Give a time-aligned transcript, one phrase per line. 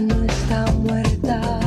[0.00, 1.61] No está muerta.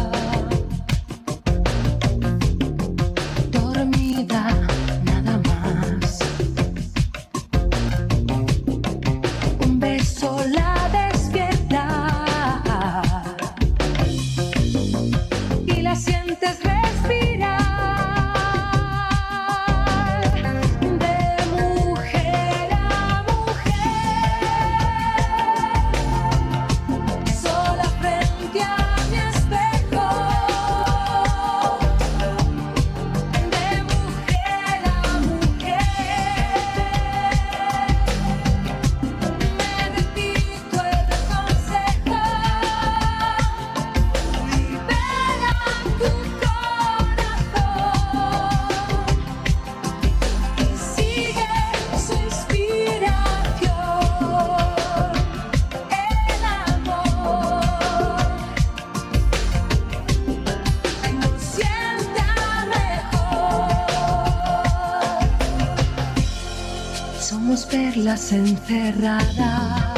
[68.32, 69.96] Encerradas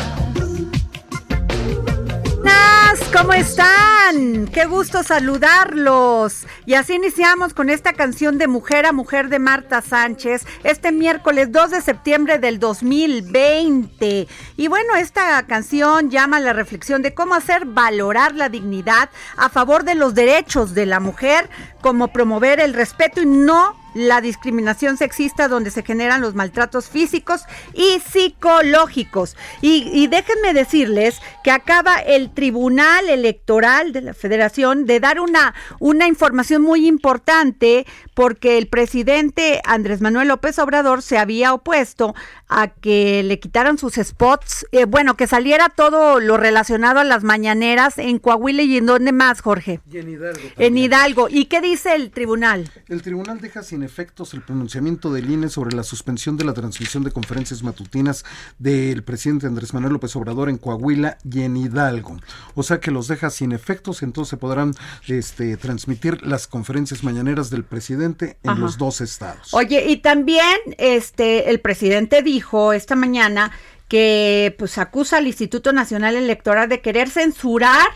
[3.18, 4.48] ¿cómo están?
[4.54, 6.46] Qué gusto saludarlos.
[6.66, 11.52] Y así iniciamos con esta canción de Mujer a Mujer de Marta Sánchez este miércoles
[11.52, 14.28] 2 de septiembre del 2020.
[14.58, 19.50] Y bueno, esta canción llama a la reflexión de cómo hacer valorar la dignidad a
[19.50, 21.50] favor de los derechos de la mujer,
[21.82, 27.44] como promover el respeto y no la discriminación sexista donde se generan los maltratos físicos
[27.74, 29.36] y psicológicos.
[29.62, 35.54] Y, y déjenme decirles que acaba el Tribunal Electoral de la Federación de dar una,
[35.80, 42.16] una información muy importante porque el presidente Andrés Manuel López Obrador se había opuesto
[42.50, 47.24] a que le quitaran sus spots, eh, bueno, que saliera todo lo relacionado a las
[47.24, 49.82] mañaneras en Coahuila y en dónde más, Jorge.
[49.92, 50.42] Y en Hidalgo.
[50.58, 50.78] En.
[50.78, 51.28] Hidalgo.
[51.30, 52.72] ¿Y qué dice el tribunal?
[52.88, 57.04] El tribunal deja sin efectos el pronunciamiento del INE sobre la suspensión de la transmisión
[57.04, 58.26] de conferencias matutinas
[58.60, 62.18] del presidente Andrés Manuel López Obrador en Coahuila y en Hidalgo.
[62.54, 64.74] O sea que los deja sin efectos, entonces se podrán
[65.08, 68.60] este, transmitir las conferencias mañaneras del presidente en Ajá.
[68.60, 69.54] los dos estados.
[69.54, 73.52] Oye, y también este el presidente dijo esta mañana
[73.88, 77.88] que pues acusa al Instituto Nacional Electoral de querer censurar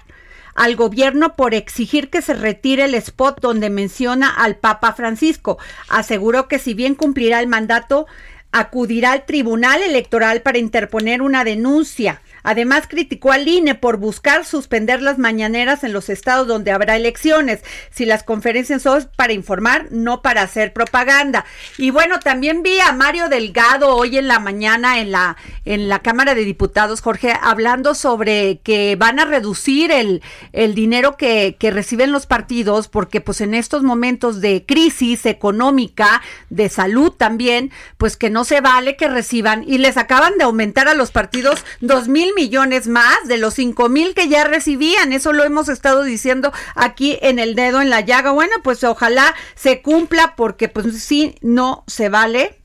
[0.56, 5.58] al gobierno por exigir que se retire el spot donde menciona al Papa Francisco.
[5.90, 8.08] Aseguró que si bien cumplirá el mandato,
[8.52, 12.22] acudirá al Tribunal Electoral para interponer una denuncia.
[12.44, 17.62] Además, criticó al INE por buscar suspender las mañaneras en los estados donde habrá elecciones,
[17.92, 21.46] si las conferencias son para informar, no para hacer propaganda.
[21.78, 26.00] Y bueno, también vi a Mario Delgado hoy en la mañana en la, en la
[26.00, 30.22] Cámara de Diputados, Jorge, hablando sobre que van a reducir el,
[30.54, 36.22] el dinero que, que reciben los partidos, porque pues en estos momentos de crisis económica,
[36.50, 40.88] de salud también, pues que no se vale que reciban, y les acaban de aumentar
[40.88, 45.14] a los partidos dos mil mil millones más de los cinco mil que ya recibían.
[45.14, 48.32] Eso lo hemos estado diciendo aquí en el dedo en la llaga.
[48.32, 52.60] Bueno, pues ojalá se cumpla porque pues sí, no se vale,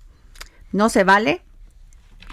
[0.73, 1.43] no se vale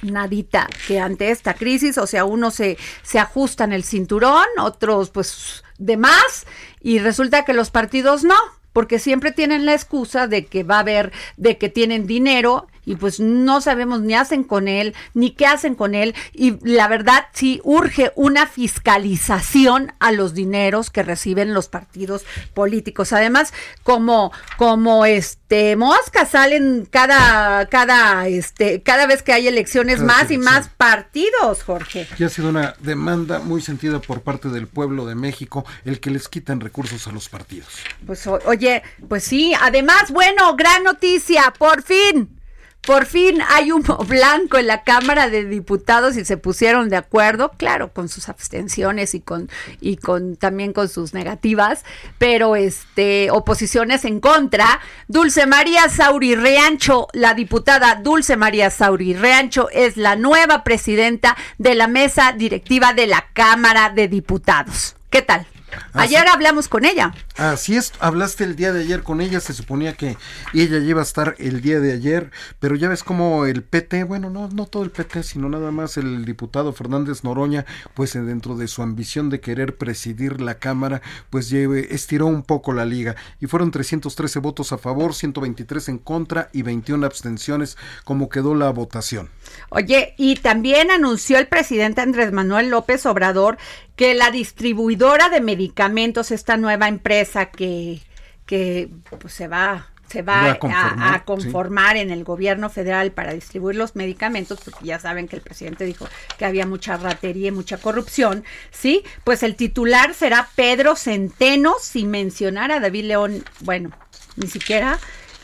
[0.02, 5.64] nadita que ante esta crisis, o sea, unos se, se ajustan el cinturón, otros pues
[5.78, 6.46] de más,
[6.82, 8.36] y resulta que los partidos no,
[8.74, 12.96] porque siempre tienen la excusa de que va a haber, de que tienen dinero y
[12.96, 16.16] pues no sabemos ni hacen con él, ni qué hacen con él.
[16.34, 23.14] Y la verdad sí urge una fiscalización a los dineros que reciben los partidos políticos.
[23.14, 23.54] Además,
[23.84, 30.32] como, como este moscas salen cada, cada, este, cada vez que hay elecciones Cada más
[30.32, 32.08] y más partidos, Jorge.
[32.18, 36.10] Y ha sido una demanda muy sentida por parte del pueblo de México el que
[36.10, 37.68] les quitan recursos a los partidos.
[38.06, 42.43] Pues oye, pues sí, además, bueno, gran noticia, por fin.
[42.86, 47.52] Por fin hay humo blanco en la Cámara de Diputados y se pusieron de acuerdo,
[47.58, 49.50] claro, con sus abstenciones y con
[49.80, 51.86] y con también con sus negativas,
[52.18, 54.82] pero este oposiciones en contra.
[55.08, 61.76] Dulce María Sauri Reancho, la diputada Dulce María Sauri Reancho es la nueva presidenta de
[61.76, 64.98] la mesa directiva de la Cámara de Diputados.
[65.10, 65.46] ¿Qué tal?
[65.94, 67.14] Ah, Ayer hablamos con ella.
[67.38, 70.18] Así es, hablaste el día de ayer con ella, se suponía que
[70.54, 74.30] ella iba a estar el día de ayer, pero ya ves como el PT, bueno,
[74.30, 78.56] no, no todo el PT, sino nada más el diputado Fernández Noroña, pues eh, dentro
[78.56, 83.16] de su ambición de querer presidir la Cámara, pues lleve, estiró un poco la liga
[83.40, 88.70] y fueron 313 votos a favor, 123 en contra y 21 abstenciones, como quedó la
[88.70, 89.30] votación.
[89.70, 93.58] Oye, y también anunció el presidente Andrés Manuel López Obrador
[93.96, 98.02] que la distribuidora de medicamentos, esta nueva empresa que,
[98.46, 102.70] que pues, se va se va Va a a, conformar, a conformar en el gobierno
[102.70, 106.08] federal para distribuir los medicamentos, porque ya saben que el presidente dijo
[106.38, 109.04] que había mucha ratería y mucha corrupción, ¿sí?
[109.24, 113.90] Pues el titular será Pedro Centeno, sin mencionar a David León, bueno,
[114.36, 115.00] ni siquiera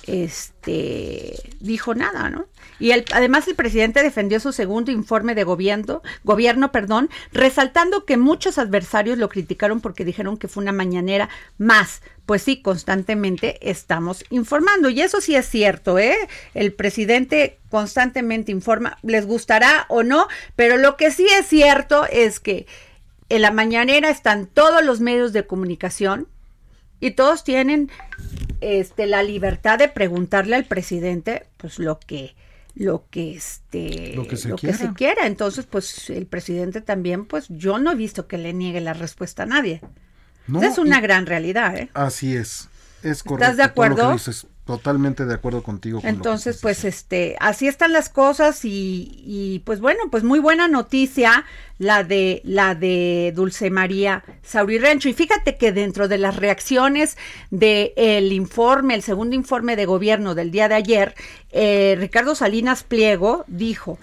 [0.09, 2.47] este dijo nada, ¿no?
[2.79, 8.57] Y además el presidente defendió su segundo informe de gobierno, gobierno, perdón, resaltando que muchos
[8.57, 12.01] adversarios lo criticaron porque dijeron que fue una mañanera más.
[12.25, 14.89] Pues sí, constantemente estamos informando.
[14.89, 16.15] Y eso sí es cierto, ¿eh?
[16.53, 22.39] El presidente constantemente informa, les gustará o no, pero lo que sí es cierto es
[22.39, 22.65] que
[23.29, 26.27] en la mañanera están todos los medios de comunicación
[26.99, 27.89] y todos tienen
[28.61, 32.35] este la libertad de preguntarle al presidente pues lo que
[32.75, 34.93] lo que este Lo que se quiera.
[34.93, 35.25] quiera.
[35.27, 39.43] entonces pues el presidente también pues yo no he visto que le niegue la respuesta
[39.43, 39.81] a nadie
[40.47, 41.89] No, es una y- gran realidad ¿eh?
[41.93, 42.69] Así es,
[43.03, 43.51] es correcto.
[43.55, 44.13] de todo lo que acuerdo?
[44.13, 44.47] dices.
[44.69, 45.99] Totalmente de acuerdo contigo.
[45.99, 50.23] con lo que Entonces, pues este, así están las cosas y, y, pues bueno, pues
[50.23, 51.43] muy buena noticia
[51.79, 55.09] la de la de Dulce María Sauri Rencho.
[55.09, 57.17] Y fíjate que dentro de las reacciones
[57.49, 61.15] del informe, el segundo informe de gobierno del día de ayer,
[61.49, 63.97] eh, Ricardo Salinas Pliego dijo,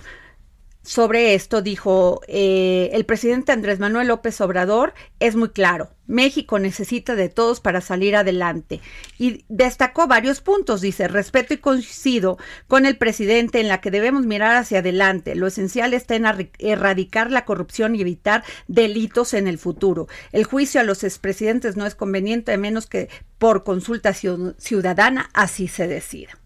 [0.87, 7.17] sobre esto dijo eh, el presidente Andrés Manuel López Obrador es muy claro México necesita
[7.17, 8.81] de todos para salir adelante.
[9.19, 12.38] Y destacó varios puntos dice respeto y coincido
[12.69, 15.35] con el presidente en la que debemos mirar hacia adelante.
[15.35, 16.27] Lo esencial está en
[16.61, 20.06] erradicar la corrupción y evitar delitos en el futuro.
[20.31, 25.29] El juicio a los expresidentes no es conveniente a menos que por consulta ciu- ciudadana
[25.35, 26.38] así se decida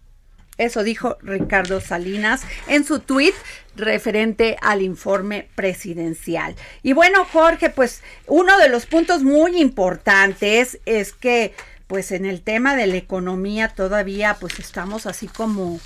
[0.57, 3.33] eso dijo Ricardo Salinas en su tuit
[3.75, 6.55] referente al informe presidencial.
[6.83, 11.53] Y bueno, Jorge, pues uno de los puntos muy importantes es que
[11.87, 15.79] pues en el tema de la economía todavía pues estamos así como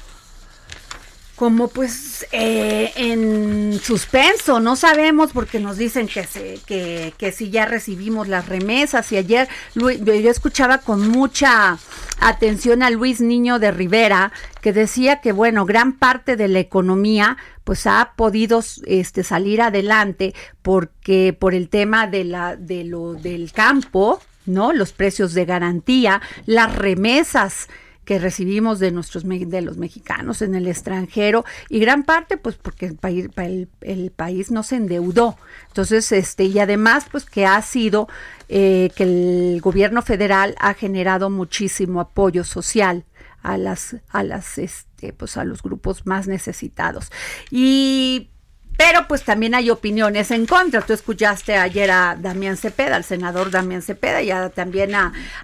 [1.35, 7.49] como pues eh, en suspenso, no sabemos porque nos dicen que, se, que, que si
[7.49, 11.77] ya recibimos las remesas y ayer yo escuchaba con mucha
[12.21, 17.37] atención a Luis Niño de Rivera que decía que bueno, gran parte de la economía
[17.65, 23.51] pues ha podido este salir adelante porque por el tema de la de lo del
[23.51, 24.71] campo, ¿no?
[24.71, 27.67] Los precios de garantía, las remesas
[28.05, 32.85] que recibimos de nuestros de los mexicanos en el extranjero y gran parte pues porque
[32.85, 37.61] el país pa- el, país no se endeudó entonces este y además pues que ha
[37.61, 38.07] sido
[38.47, 43.03] eh, que el gobierno federal ha generado muchísimo apoyo social
[43.41, 47.11] a las a las este pues a los grupos más necesitados
[47.51, 48.29] y
[48.77, 50.81] pero pues también hay opiniones en contra.
[50.81, 54.93] Tú escuchaste ayer a Damián Cepeda, al senador Damián Cepeda, y también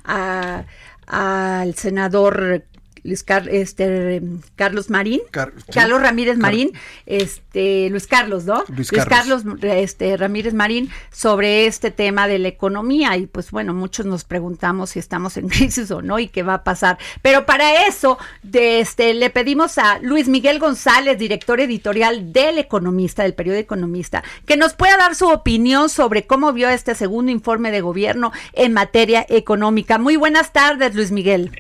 [0.03, 0.65] a-
[1.12, 2.63] al senador
[3.03, 4.22] Luis Car- este,
[4.55, 5.72] Carlos Marín, Car- sí.
[5.74, 6.72] Carlos Ramírez Car- Marín,
[7.05, 8.63] este, Luis Carlos, ¿no?
[8.75, 9.63] Luis Carlos, Carlos.
[9.63, 14.91] este, Ramírez Marín sobre este tema de la economía y pues bueno, muchos nos preguntamos
[14.91, 16.98] si estamos en crisis o no y qué va a pasar.
[17.22, 23.24] Pero para eso, de este, le pedimos a Luis Miguel González, director editorial del Economista,
[23.24, 27.72] del periodo Economista, que nos pueda dar su opinión sobre cómo vio este segundo informe
[27.72, 29.98] de gobierno en materia económica.
[29.98, 31.51] Muy buenas tardes, Luis Miguel.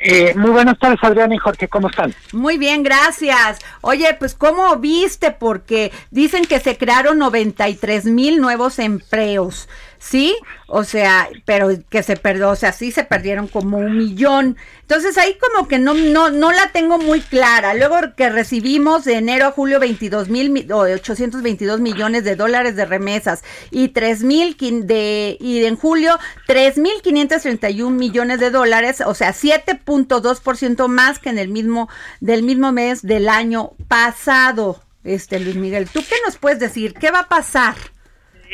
[0.00, 2.14] Eh, muy buenas tardes, Adrián y Jorge, ¿cómo están?
[2.32, 3.58] Muy bien, gracias.
[3.80, 5.32] Oye, pues ¿cómo viste?
[5.32, 10.36] Porque dicen que se crearon 93 mil nuevos empleos, ¿sí?
[10.66, 14.56] O sea, pero que se perdió, o sea, sí se perdieron como un millón.
[14.82, 17.74] Entonces ahí como que no, no, no la tengo muy clara.
[17.74, 22.76] Luego que recibimos de enero a julio 22 mil mi- o 822 millones de dólares
[22.76, 29.02] de remesas y 3 mil de, y en julio 3 mil 531 millones de dólares,
[29.04, 31.88] o sea, 7.2% más que en el mismo,
[32.20, 34.82] del mismo mes del año pasado.
[35.04, 36.92] Este Luis Miguel, ¿tú qué nos puedes decir?
[36.94, 37.74] ¿Qué va a pasar?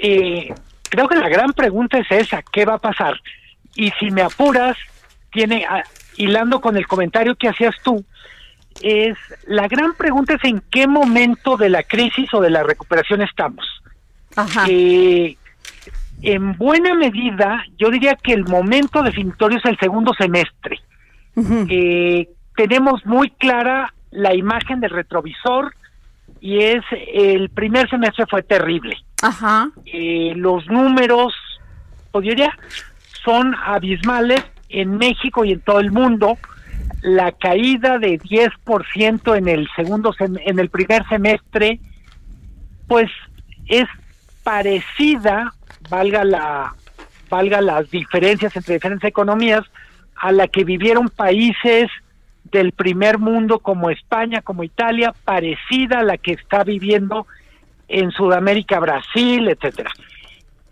[0.03, 0.53] Eh,
[0.95, 3.21] creo que la gran pregunta es esa, ¿qué va a pasar?
[3.75, 4.77] Y si me apuras,
[5.33, 5.83] tiene, ah,
[6.17, 8.05] hilando con el comentario que hacías tú,
[8.83, 13.23] es la gran pregunta es en qué momento de la crisis o de la recuperación
[13.23, 13.65] estamos.
[14.37, 14.67] Ajá.
[14.69, 15.37] Eh,
[16.23, 20.79] en buena medida, yo diría que el momento definitorio es el segundo semestre.
[21.69, 25.75] Eh, tenemos muy clara la imagen del retrovisor
[26.45, 26.85] y es
[27.15, 28.99] el primer semestre fue terrible.
[29.23, 29.71] Ajá.
[29.87, 31.33] Eh, los números,
[32.13, 32.55] yo diría,
[33.25, 36.37] son abismales en México y en todo el mundo.
[37.01, 41.81] La caída de 10% en el segundo en el primer semestre,
[42.89, 43.11] pues
[43.65, 43.87] es
[44.43, 45.55] parecida,
[45.89, 46.75] valga la
[47.31, 49.63] valga las diferencias entre diferentes economías,
[50.17, 51.89] a la que vivieron países
[52.55, 57.27] del primer mundo como España, como Italia, parecida a la que está viviendo
[57.89, 59.91] en Sudamérica, Brasil, etcétera.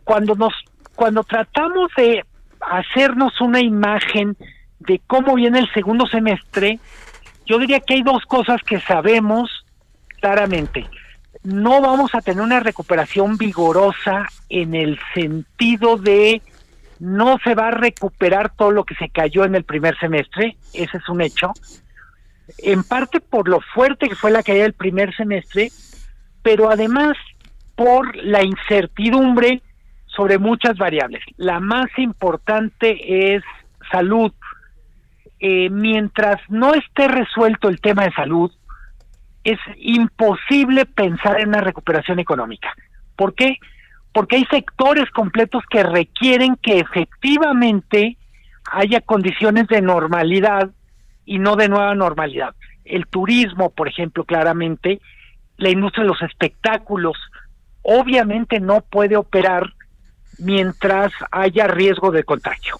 [0.05, 0.55] Cuando nos
[0.95, 2.25] cuando tratamos de
[2.61, 4.37] hacernos una imagen
[4.79, 6.79] de cómo viene el segundo semestre,
[7.47, 9.51] yo diría que hay dos cosas que sabemos
[10.21, 10.87] claramente.
[11.43, 16.43] No vamos a tener una recuperación vigorosa en el sentido de
[17.03, 20.99] no se va a recuperar todo lo que se cayó en el primer semestre, ese
[20.99, 21.51] es un hecho,
[22.59, 25.73] en parte por lo fuerte que fue la caída del primer semestre,
[26.45, 27.17] pero además
[27.75, 29.63] por la incertidumbre
[30.07, 31.25] sobre muchas variables.
[31.39, 33.43] La más importante es
[33.91, 34.33] salud.
[35.41, 38.53] Eh, mientras no esté resuelto el tema de salud,
[39.43, 42.73] es imposible pensar en una recuperación económica.
[43.17, 43.59] ¿Por qué?
[44.13, 48.17] Porque hay sectores completos que requieren que efectivamente
[48.71, 50.71] haya condiciones de normalidad
[51.25, 52.55] y no de nueva normalidad.
[52.85, 55.01] El turismo, por ejemplo, claramente,
[55.57, 57.17] la industria de los espectáculos,
[57.83, 59.73] obviamente no puede operar
[60.39, 62.77] mientras haya riesgo de contagio.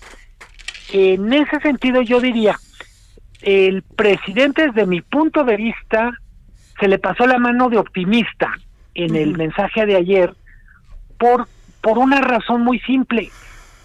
[0.93, 2.57] En ese sentido, yo diría,
[3.41, 6.13] el presidente, desde mi punto de vista,
[6.79, 8.53] se le pasó la mano de optimista
[8.95, 10.35] en el mensaje de ayer
[11.23, 11.47] por,
[11.81, 13.31] por una razón muy simple.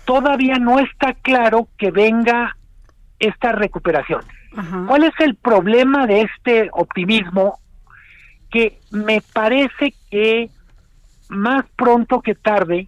[0.05, 2.57] Todavía no está claro que venga
[3.19, 4.21] esta recuperación.
[4.55, 4.85] Ajá.
[4.87, 7.59] ¿Cuál es el problema de este optimismo?
[8.49, 10.49] Que me parece que
[11.29, 12.87] más pronto que tarde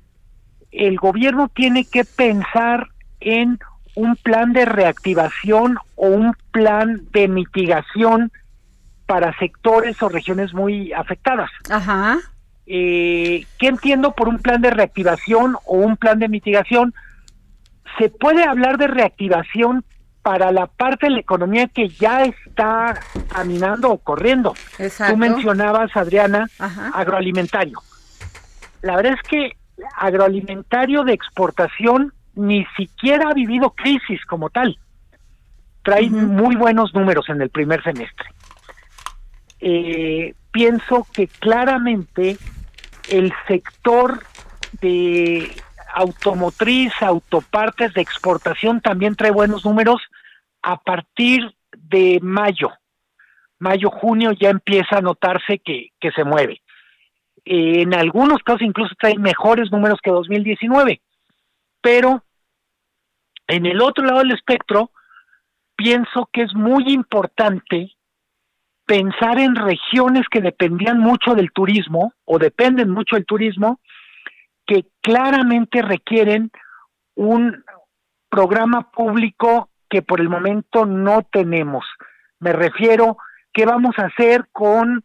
[0.72, 2.88] el gobierno tiene que pensar
[3.20, 3.60] en
[3.94, 8.32] un plan de reactivación o un plan de mitigación
[9.06, 11.52] para sectores o regiones muy afectadas.
[11.70, 12.18] Ajá.
[12.72, 16.94] Eh, ¿Qué entiendo por un plan de reactivación o un plan de mitigación?
[17.98, 19.84] Se puede hablar de reactivación
[20.22, 23.00] para la parte de la economía que ya está
[23.30, 24.54] caminando o corriendo.
[24.78, 25.14] Exacto.
[25.14, 26.92] Tú mencionabas, Adriana, Ajá.
[26.94, 27.82] agroalimentario.
[28.84, 29.58] La verdad es que
[29.98, 34.78] agroalimentario de exportación ni siquiera ha vivido crisis como tal.
[35.82, 38.28] Trae muy buenos números en el primer semestre.
[39.60, 42.38] Eh, pienso que claramente
[43.10, 44.24] el sector
[44.82, 45.52] de
[45.94, 50.02] automotriz, autopartes de exportación también trae buenos números
[50.62, 52.72] a partir de mayo.
[53.58, 56.62] Mayo, junio ya empieza a notarse que, que se mueve.
[57.46, 61.02] En algunos casos incluso trae mejores números que 2019.
[61.82, 62.24] Pero
[63.48, 64.92] en el otro lado del espectro,
[65.76, 67.96] pienso que es muy importante
[68.90, 73.80] pensar en regiones que dependían mucho del turismo o dependen mucho del turismo,
[74.66, 76.50] que claramente requieren
[77.14, 77.64] un
[78.30, 81.86] programa público que por el momento no tenemos.
[82.40, 83.18] Me refiero,
[83.54, 85.04] ¿qué vamos a hacer con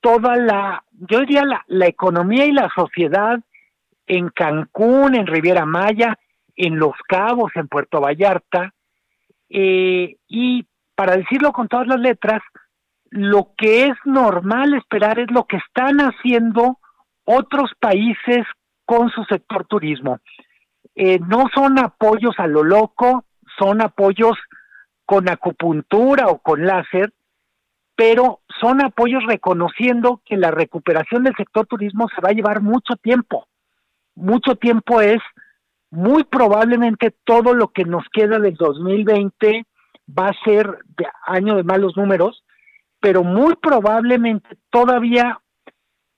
[0.00, 3.40] toda la, yo diría la, la economía y la sociedad
[4.06, 6.16] en Cancún, en Riviera Maya,
[6.54, 8.72] en Los Cabos, en Puerto Vallarta?
[9.48, 10.64] Eh, y
[10.94, 12.40] para decirlo con todas las letras,
[13.16, 16.78] lo que es normal esperar es lo que están haciendo
[17.24, 18.44] otros países
[18.84, 20.20] con su sector turismo.
[20.94, 23.24] Eh, no son apoyos a lo loco,
[23.58, 24.36] son apoyos
[25.04, 27.12] con acupuntura o con láser,
[27.94, 32.96] pero son apoyos reconociendo que la recuperación del sector turismo se va a llevar mucho
[32.96, 33.48] tiempo.
[34.14, 35.18] Mucho tiempo es
[35.90, 39.66] muy probablemente todo lo que nos queda del 2020
[40.06, 40.78] va a ser
[41.26, 42.44] año de malos números,
[43.00, 45.40] pero muy probablemente todavía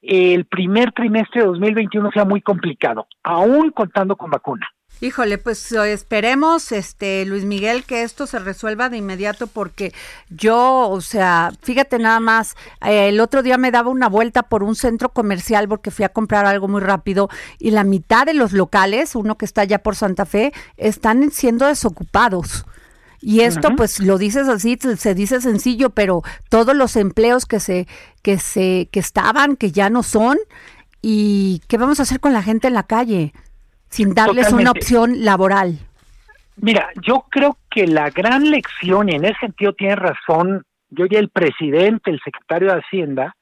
[0.00, 4.66] el primer trimestre de 2021 sea muy complicado, aún contando con vacuna.
[5.00, 9.92] Híjole, pues eh, esperemos, este Luis Miguel, que esto se resuelva de inmediato porque
[10.28, 14.64] yo, o sea, fíjate nada más, eh, el otro día me daba una vuelta por
[14.64, 17.28] un centro comercial porque fui a comprar algo muy rápido
[17.60, 21.66] y la mitad de los locales, uno que está allá por Santa Fe, están siendo
[21.66, 22.64] desocupados.
[23.20, 27.86] Y esto, pues, lo dices así, se dice sencillo, pero todos los empleos que se,
[28.22, 30.38] que se, que estaban, que ya no son,
[31.02, 33.32] y qué vamos a hacer con la gente en la calle,
[33.88, 35.78] sin darles una opción laboral.
[36.56, 41.16] Mira, yo creo que la gran lección, y en ese sentido tiene razón, yo y
[41.16, 43.36] el presidente, el secretario de Hacienda,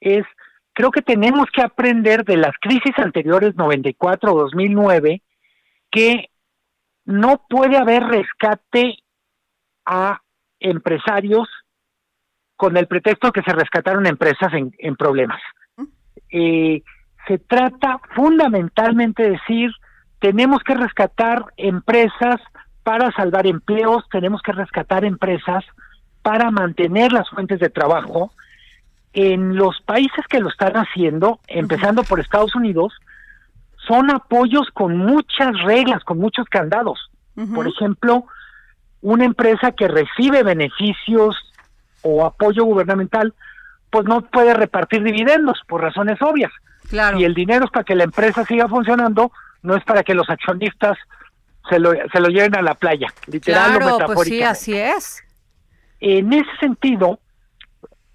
[0.00, 0.24] es,
[0.72, 5.22] creo que tenemos que aprender de las crisis anteriores, 94 o 2009,
[5.90, 6.30] que
[7.04, 8.96] no puede haber rescate
[9.86, 10.20] a
[10.60, 11.48] empresarios
[12.56, 15.40] con el pretexto que se rescataron empresas en, en problemas.
[16.30, 16.82] Eh,
[17.26, 19.70] se trata fundamentalmente de decir,
[20.18, 22.40] tenemos que rescatar empresas
[22.82, 25.64] para salvar empleos, tenemos que rescatar empresas
[26.22, 28.32] para mantener las fuentes de trabajo.
[29.12, 32.92] En los países que lo están haciendo, empezando por Estados Unidos,
[33.86, 37.10] son apoyos con muchas reglas, con muchos candados.
[37.54, 38.26] Por ejemplo,
[39.04, 41.36] una empresa que recibe beneficios
[42.00, 43.34] o apoyo gubernamental,
[43.90, 46.50] pues no puede repartir dividendos por razones obvias.
[46.88, 47.20] Claro.
[47.20, 49.30] Y el dinero es para que la empresa siga funcionando,
[49.62, 50.96] no es para que los accionistas
[51.68, 55.22] se lo, se lo lleven a la playa, literal o Claro, pues sí, así es.
[56.00, 57.20] En ese sentido,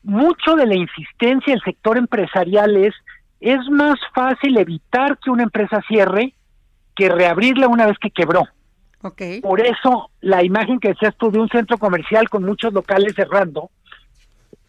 [0.02, 2.96] mucho de la insistencia del sector empresarial es,
[3.40, 6.34] es más fácil evitar que una empresa cierre
[6.96, 8.48] que reabrirla una vez que quebró.
[9.02, 9.22] Ok.
[9.42, 13.70] Por eso, la imagen que decías tú de un centro comercial con muchos locales cerrando,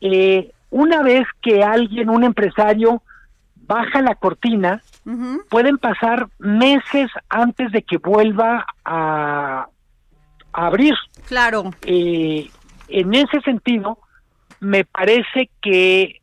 [0.01, 3.03] eh, una vez que alguien, un empresario,
[3.57, 4.83] baja la cortina,
[5.49, 9.66] pueden pasar meses antes de que vuelva a,
[10.53, 10.95] a abrir.
[11.27, 11.71] Claro.
[11.83, 12.49] Eh,
[12.88, 13.99] en ese sentido,
[14.61, 16.21] me parece que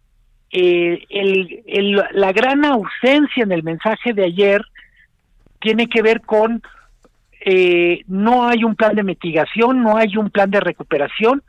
[0.51, 4.61] eh, el- el- la gran ausencia en el mensaje de ayer
[5.59, 6.61] tiene que ver con
[7.49, 11.43] eh, no hay un plan de mitigación, no hay un plan de recuperación.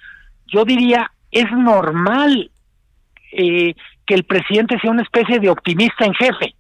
[0.47, 2.51] Yo diría, es normal
[3.33, 3.75] eh,
[4.07, 6.55] que el presidente sea una especie de optimista en jefe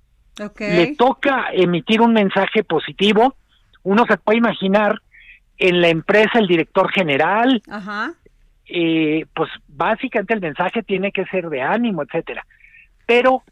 [0.58, 3.34] le toca emitir un mensaje positivo.
[3.82, 5.00] Uno se puede imaginar
[5.58, 8.12] en la empresa el director general, Ajá.
[8.66, 12.46] eh, pues básicamente el mensaje tiene que ser de ánimo, etcétera.
[13.06, 13.42] Pero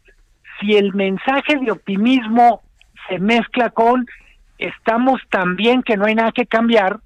[0.59, 2.61] si el mensaje de optimismo
[3.09, 4.05] se mezcla con
[4.57, 6.99] estamos tan bien que no hay nada que cambiar,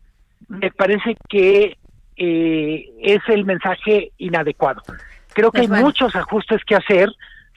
[0.48, 1.78] me parece que
[2.18, 4.82] eh, es el mensaje inadecuado.
[5.34, 5.86] Creo que Pues hay bueno.
[5.86, 7.10] muchos ajustes que hacer.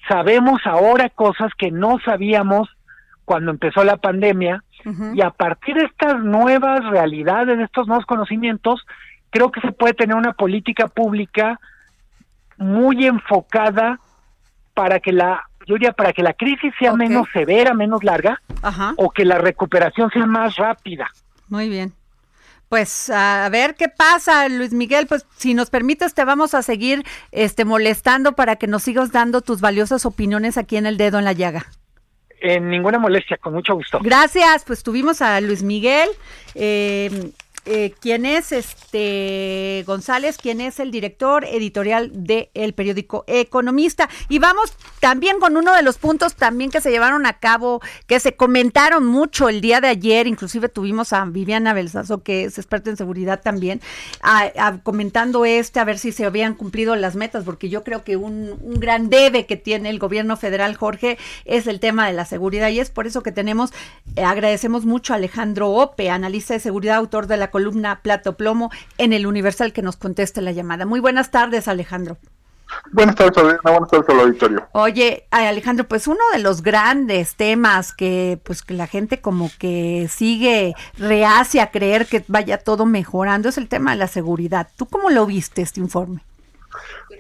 [0.08, 2.68] Sabemos ahora cosas que no sabíamos
[3.24, 4.62] cuando empezó la pandemia
[5.14, 8.84] y a partir de estas nuevas realidades, de estos nuevos conocimientos,
[9.30, 11.58] creo que se puede tener una política pública
[12.58, 13.98] muy enfocada
[14.74, 18.94] para que la, diría, para que la crisis sea menos severa, menos larga, Ajá.
[18.96, 21.10] o que la recuperación sea más rápida.
[21.48, 21.92] Muy bien.
[22.68, 25.06] Pues a ver qué pasa, Luis Miguel.
[25.06, 29.42] Pues si nos permites, te vamos a seguir este, molestando para que nos sigas dando
[29.42, 31.66] tus valiosas opiniones aquí en el dedo en la llaga.
[32.40, 34.00] En ninguna molestia, con mucho gusto.
[34.02, 36.08] Gracias, pues tuvimos a Luis Miguel,
[36.54, 37.30] eh,
[37.66, 44.08] eh, quien es este González, quien es el director editorial del periódico Economista.
[44.28, 48.20] Y vamos también con uno de los puntos también que se llevaron a cabo, que
[48.20, 52.90] se comentaron mucho el día de ayer, inclusive tuvimos a Viviana Belsazo, que es experta
[52.90, 53.80] en seguridad también,
[54.82, 58.58] comentando este, a ver si se habían cumplido las metas, porque yo creo que un,
[58.60, 62.68] un gran debe que tiene el gobierno federal, Jorge, es el tema de la seguridad.
[62.68, 63.72] Y es por eso que tenemos,
[64.16, 68.72] eh, agradecemos mucho a Alejandro Ope, analista de seguridad, autor de la columna Plato Plomo
[68.98, 70.86] en el Universal que nos conteste la llamada.
[70.86, 72.18] Muy buenas tardes, Alejandro.
[72.90, 73.60] Buenas tardes, Adriana.
[73.62, 74.66] Buenas tardes al auditorio.
[74.72, 80.08] Oye, Alejandro, pues uno de los grandes temas que pues que la gente como que
[80.10, 84.66] sigue reacia a creer que vaya todo mejorando es el tema de la seguridad.
[84.76, 86.24] ¿Tú cómo lo viste este informe?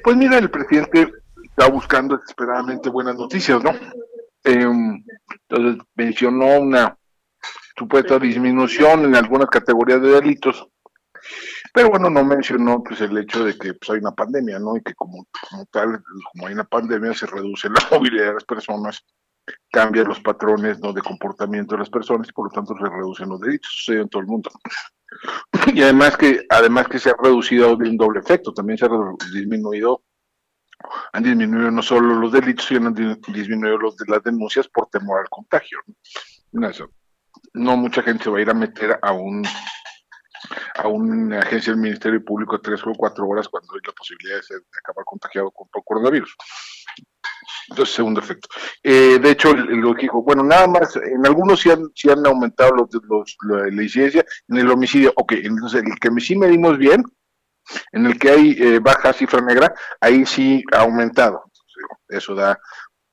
[0.02, 1.12] Pues mira, el presidente
[1.44, 3.70] está buscando desesperadamente buenas noticias, ¿no?
[4.42, 5.00] Em,
[5.48, 6.96] entonces mencionó una
[7.76, 10.66] supuesta disminución en algunas categorías de delitos,
[11.72, 14.76] pero bueno, no mencionó pues el hecho de que pues, hay una pandemia, ¿no?
[14.76, 18.44] Y que como, como tal, como hay una pandemia, se reduce la movilidad de las
[18.44, 19.04] personas,
[19.70, 20.92] cambian los patrones ¿no?
[20.92, 24.08] de comportamiento de las personas y por lo tanto se reducen los delitos, sucede en
[24.08, 24.50] todo el mundo.
[25.74, 28.88] Y además que, además que se ha reducido de un doble efecto, también se ha
[29.32, 30.02] disminuido,
[31.12, 34.88] han disminuido no solo los delitos, sino han di- disminuido los de las denuncias por
[34.88, 35.78] temor al contagio.
[35.86, 35.94] ¿no?
[36.52, 36.88] No, eso.
[37.54, 39.44] No mucha gente se va a ir a meter a un
[40.74, 44.42] a una agencia del Ministerio Público tres o cuatro horas cuando hay la posibilidad de,
[44.42, 46.36] ser- de acabar contagiado con por coronavirus.
[47.70, 48.48] Entonces, segundo efecto.
[48.82, 52.24] Eh, de hecho, lo que dijo, bueno, nada más, en algunos sí han, sí han
[52.26, 57.02] aumentado los, los, la, incidencia, en el homicidio, ok, entonces el que sí medimos bien,
[57.92, 61.44] en el que hay eh, baja cifra negra, ahí sí ha aumentado.
[62.08, 62.58] Eso da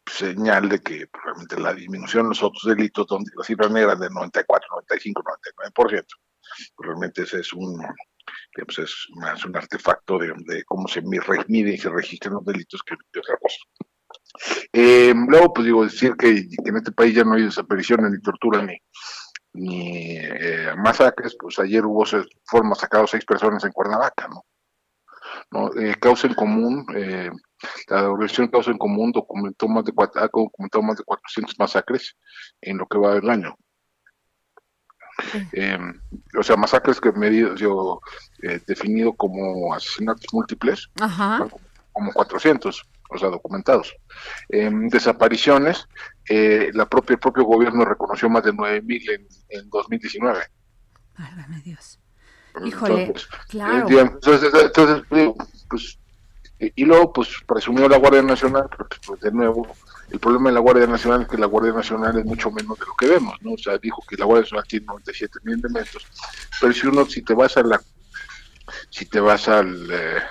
[0.06, 3.94] señal de que pues, realmente la disminución en los otros delitos, donde la cifra negra
[3.94, 6.06] es de 94, 95, 99%,
[6.76, 7.82] pues, realmente ese es un
[8.66, 12.36] pues, es más un artefacto de, de cómo se mi- re- mide y se registran
[12.36, 13.58] los delitos que que otra cosa.
[14.74, 18.22] Eh, luego, pues digo, decir que, que en este país ya no hay desapariciones, ni
[18.22, 18.78] tortura, ni,
[19.54, 22.06] ni eh, masacres, pues ayer hubo,
[22.46, 24.44] fueron masacrados seis personas en Cuernavaca, ¿no?
[25.52, 25.74] ¿No?
[25.82, 27.30] Eh, causa en común, eh,
[27.88, 32.16] la organización Causa en Común documentó más de, ha documentado más de 400 masacres
[32.62, 33.56] en lo que va del año.
[35.54, 35.78] Eh,
[36.38, 38.02] o sea, masacres que medido, yo,
[38.42, 41.48] eh, definido como asesinatos múltiples, Ajá.
[41.92, 43.96] como 400, o sea, documentados.
[44.50, 45.88] Em, desapariciones,
[46.30, 50.40] eh, la propia, el propio gobierno reconoció más de 9.000 en, en 2019.
[51.18, 52.00] Válgame Dios.
[52.66, 53.88] Híjole, Entonces, claro.
[53.90, 55.04] entonces, entonces,
[55.70, 56.00] pues,
[56.76, 59.68] y luego, pues, presumió la Guardia Nacional, pero, pues, de nuevo,
[60.12, 62.86] el problema de la Guardia Nacional es que la Guardia Nacional es mucho menos de
[62.86, 63.54] lo que vemos, ¿no?
[63.54, 66.06] O sea, dijo que la Guardia Nacional tiene 97 mil elementos,
[66.60, 67.82] pero si uno, si te vas a la,
[68.90, 70.22] si te vas al, eh,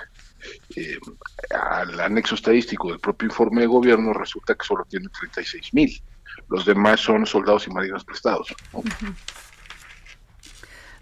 [0.75, 0.99] eh,
[1.99, 6.01] anexo estadístico del propio informe de gobierno, resulta que solo tiene 36 mil.
[6.49, 8.53] Los demás son soldados y marinos prestados.
[8.73, 8.83] ¿no?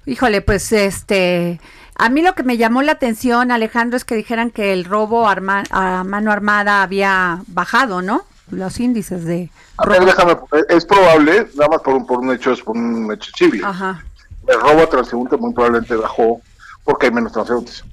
[0.05, 1.59] Híjole, pues este,
[1.99, 5.27] a mí lo que me llamó la atención, Alejandro, es que dijeran que el robo
[5.27, 8.23] arma- a mano armada había bajado, ¿no?
[8.51, 10.05] Los índices de A ver, robo.
[10.07, 10.35] déjame,
[10.69, 13.31] es probable, nada más por un, por un hecho, es por un hecho.
[13.63, 14.03] Ajá.
[14.47, 16.41] El robo a transeúnte muy probablemente bajó
[16.83, 17.83] porque hay menos transeúntes.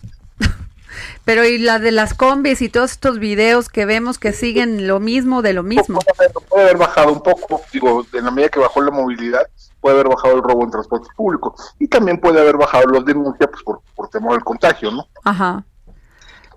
[1.24, 5.00] Pero y la de las combis y todos estos videos que vemos que siguen lo
[5.00, 5.98] mismo de lo mismo.
[6.00, 9.42] Puede, haber- puede haber bajado un poco, digo, en la medida que bajó la movilidad,
[9.80, 11.54] puede haber bajado el robo en transporte público.
[11.78, 15.06] Y también puede haber bajado los denuncias pues, por, por temor al contagio, ¿no?
[15.24, 15.64] Ajá.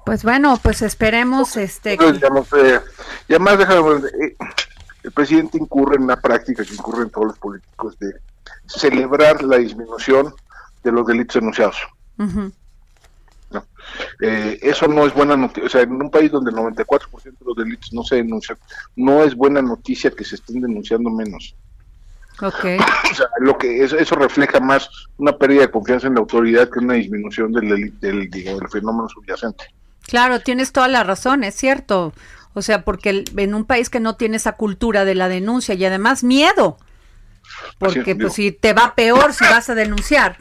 [0.05, 2.79] Pues bueno, pues esperemos este Entonces, que- digamos, eh,
[3.27, 4.35] y además, déjame eh,
[5.03, 8.13] el presidente incurre en una práctica que incurren todos los políticos de
[8.65, 10.33] celebrar la disminución
[10.83, 11.77] de los delitos denunciados.
[12.17, 12.51] ¿no?
[14.21, 15.65] Eh, eso no es buena noticia.
[15.65, 18.57] O sea, en un país donde el 94% de los delitos no se denuncian,
[18.95, 21.55] no es buena noticia que se estén denunciando menos.
[22.41, 22.65] Ok.
[23.11, 26.69] O sea, lo que eso, eso refleja más una pérdida de confianza en la autoridad
[26.69, 29.65] que una disminución del, del, del fenómeno subyacente.
[30.03, 32.13] Claro, tienes toda la razón, es cierto.
[32.53, 35.73] O sea, porque el- en un país que no tiene esa cultura de la denuncia
[35.75, 36.77] y además miedo,
[37.79, 40.37] porque pues si te va peor si vas a denunciar,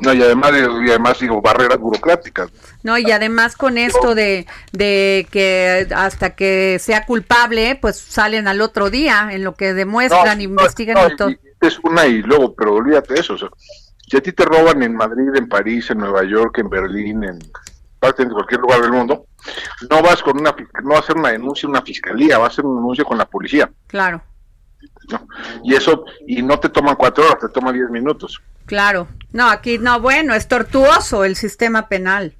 [0.00, 2.50] No, y además, y además digo, barreras burocráticas.
[2.82, 2.98] ¿no?
[2.98, 8.90] Y además con esto de, de que hasta que sea culpable, pues salen al otro
[8.90, 11.30] día en lo que demuestran, No, investigan no, y todo.
[11.60, 13.34] es una y luego, pero olvídate de eso.
[13.34, 13.48] O sea,
[14.08, 17.38] si a ti te roban en Madrid, en París, en Nueva York, en Berlín, en
[17.98, 19.26] prácticamente cualquier lugar del mundo,
[19.90, 22.52] no vas con una, no vas a hacer una denuncia en una fiscalía, vas a
[22.52, 23.70] hacer una denuncia con la policía.
[23.86, 24.22] Claro,
[25.10, 25.26] ¿no?
[25.64, 28.40] Y eso, y no te toman cuatro horas, te toma diez minutos.
[28.66, 29.08] Claro.
[29.32, 32.34] No, aquí no, bueno, es tortuoso el sistema penal.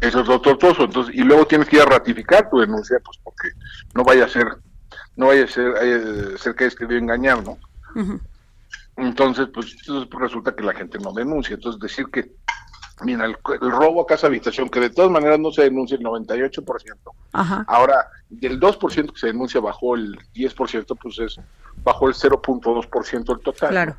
[0.00, 0.84] Eso es lo tortuoso.
[0.84, 3.48] Entonces, y luego tienes que ir a ratificar tu denuncia, pues porque
[3.94, 4.46] no vaya a ser,
[5.16, 7.58] no vaya a ser, eh, ser que hayas querido engañar, ¿no?
[8.96, 11.54] Entonces, pues, entonces, pues, resulta que la gente no denuncia.
[11.54, 12.32] Entonces, decir que,
[13.02, 16.04] mira, el, el robo a casa habitación, que de todas maneras no se denuncia el
[16.04, 16.96] 98%,
[17.32, 17.64] Ajá.
[17.66, 21.40] ahora del 2% que se denuncia bajó el 10%, pues es
[21.82, 23.70] bajó el 0.2% del total.
[23.70, 23.96] Claro.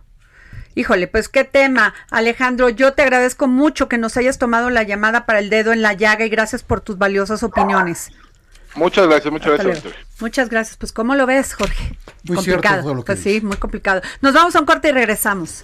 [0.75, 2.69] Híjole, pues qué tema, Alejandro.
[2.69, 5.93] Yo te agradezco mucho que nos hayas tomado la llamada para el dedo en la
[5.93, 8.11] llaga y gracias por tus valiosas opiniones.
[8.75, 9.83] Muchas gracias, muchas Hasta gracias.
[9.85, 9.99] luego.
[10.19, 10.77] Muchas gracias.
[10.77, 11.97] Pues, ¿cómo lo ves, Jorge?
[12.23, 12.81] Muy cierto complicado.
[12.83, 14.01] todo lo que pues sí, muy complicado.
[14.21, 15.63] Nos vamos a un corte y regresamos.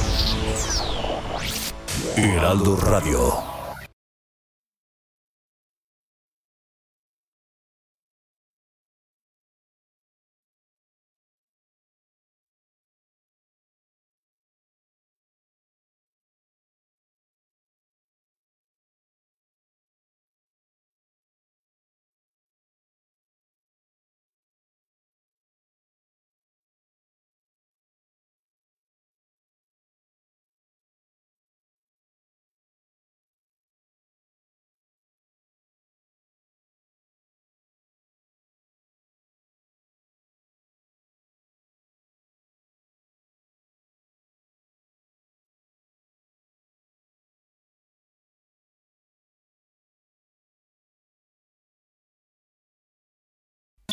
[2.23, 3.60] Heraldo Radio.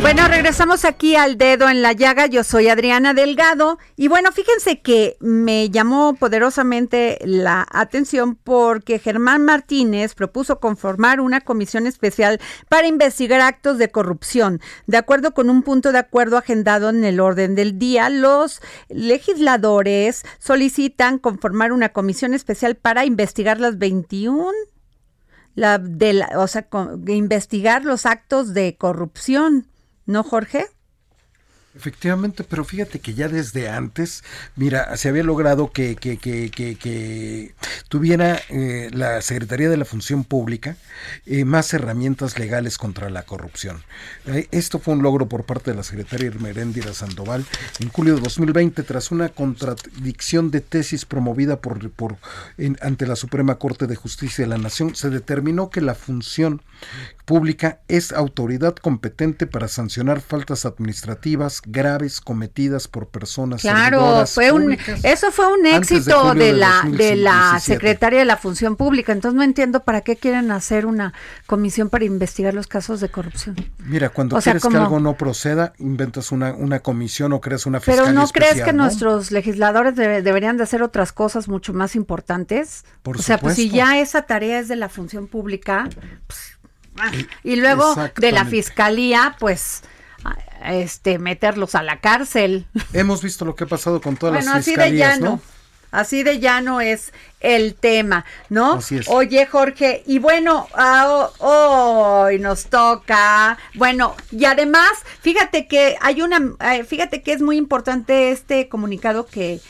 [0.00, 2.26] Bueno, regresamos aquí al dedo en la llaga.
[2.26, 9.44] Yo soy Adriana Delgado y bueno, fíjense que me llamó poderosamente la atención porque Germán
[9.44, 14.60] Martínez propuso conformar una comisión especial para investigar actos de corrupción.
[14.86, 20.24] De acuerdo con un punto de acuerdo agendado en el orden del día, los legisladores
[20.38, 24.50] solicitan conformar una comisión especial para investigar las 21
[25.56, 29.66] la de la, o sea, con- investigar los actos de corrupción,
[30.10, 30.66] ¿no, Jorge?
[31.72, 34.24] Efectivamente, pero fíjate que ya desde antes,
[34.56, 37.54] mira, se había logrado que, que, que, que,
[37.88, 40.76] tuviera eh, la Secretaría de la Función Pública
[41.26, 43.84] eh, más herramientas legales contra la corrupción.
[44.26, 47.46] Eh, esto fue un logro por parte de la secretaria Irmeréndira Sandoval
[47.78, 52.16] en julio de 2020 tras una contradicción de tesis promovida por, por
[52.80, 54.96] ante la Suprema Corte de Justicia de la Nación.
[54.96, 56.62] Se determinó que la función
[57.30, 64.76] pública es autoridad competente para sancionar faltas administrativas graves cometidas por personas Claro, fue un
[65.04, 67.60] eso fue un de éxito de, de la de la 2017.
[67.60, 69.12] secretaria de la Función Pública.
[69.12, 71.14] Entonces no entiendo para qué quieren hacer una
[71.46, 73.54] comisión para investigar los casos de corrupción.
[73.78, 77.40] Mira, cuando O sea, quieres como- que algo no proceda, inventas una, una comisión o
[77.40, 78.82] creas una Pero fiscalía ¿no crees que ¿no?
[78.82, 82.84] nuestros legisladores debe- deberían de hacer otras cosas mucho más importantes?
[83.02, 85.88] Por o sea, pues si ya esa tarea es de la función pública,
[86.26, 86.58] pues,
[87.44, 89.82] y luego de la fiscalía, pues
[90.24, 90.36] ah,
[90.72, 92.66] este meterlos a la cárcel.
[92.92, 95.30] Hemos visto lo que ha pasado con todas Bueno, las así de fiscalías, llano.
[95.30, 95.42] ¿no?
[95.92, 98.74] Así de llano es el tema, ¿no?
[98.74, 99.08] Así es.
[99.08, 106.22] Oye, Jorge, y bueno, ah, ho- hoy nos toca, bueno, y además, fíjate que hay
[106.22, 106.40] una,
[106.74, 109.60] eh, fíjate que es muy importante este comunicado que,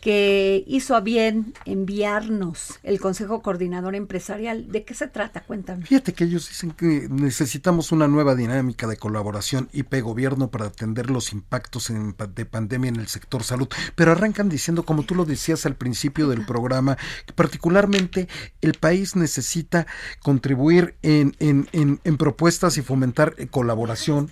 [0.00, 4.70] que hizo a bien enviarnos el Consejo Coordinador Empresarial.
[4.72, 5.42] ¿De qué se trata?
[5.42, 5.84] Cuéntame.
[5.84, 11.32] Fíjate que ellos dicen que necesitamos una nueva dinámica de colaboración IP-gobierno para atender los
[11.32, 15.66] impactos en de pandemia en el sector salud, pero arrancan diciendo, como tú lo decías
[15.66, 18.28] al principio del programa, que particularmente
[18.60, 19.86] el país necesita
[20.22, 24.30] contribuir en, en- en- en propuestas y fomentar eh, colaboración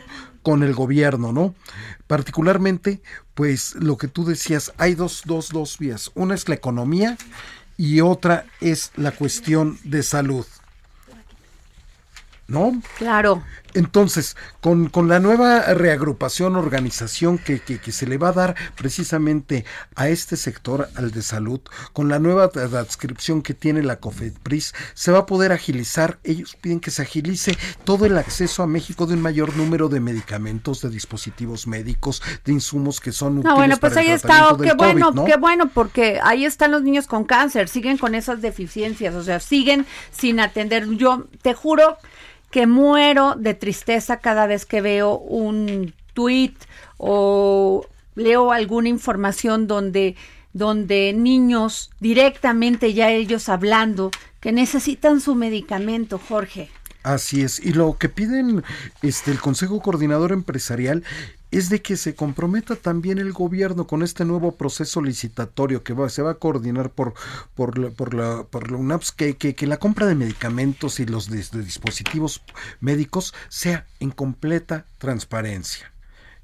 [0.49, 1.55] con el gobierno, ¿no?
[2.07, 3.03] Particularmente,
[3.35, 6.11] pues lo que tú decías, hay dos, dos, dos vías.
[6.15, 7.19] Una es la economía
[7.77, 10.47] y otra es la cuestión de salud.
[12.47, 12.81] ¿No?
[12.97, 13.43] Claro.
[13.75, 18.55] Entonces, con, con la nueva reagrupación, organización que, que, que se le va a dar
[18.77, 21.61] precisamente a este sector, al de salud,
[21.93, 26.81] con la nueva adscripción que tiene la COFEPRIS, se va a poder agilizar, ellos piden
[26.81, 30.91] que se agilice todo el acceso a México de un mayor número de medicamentos, de
[30.91, 34.73] dispositivos médicos, de insumos que son útiles No, bueno, pues para ahí está, oh, qué
[34.73, 35.25] bueno, COVID, ¿no?
[35.25, 39.41] qué bueno, porque ahí están los niños con cáncer, siguen con esas deficiencias, o sea,
[39.41, 40.89] siguen sin atender.
[40.97, 41.99] Yo te juro
[42.51, 46.55] que muero de tristeza cada vez que veo un tweet
[46.97, 50.17] o leo alguna información donde
[50.53, 56.71] donde niños directamente ya ellos hablando que necesitan su medicamento, Jorge.
[57.03, 57.61] Así es.
[57.61, 58.65] Y lo que piden
[59.03, 61.05] este el Consejo Coordinador Empresarial
[61.51, 66.09] es de que se comprometa también el gobierno con este nuevo proceso licitatorio que va,
[66.09, 67.15] se va a coordinar por,
[67.55, 71.07] por, la, por, la, por la UNAPS, que, que, que la compra de medicamentos y
[71.07, 72.43] los dispositivos
[72.81, 75.93] médicos sea en completa transparencia.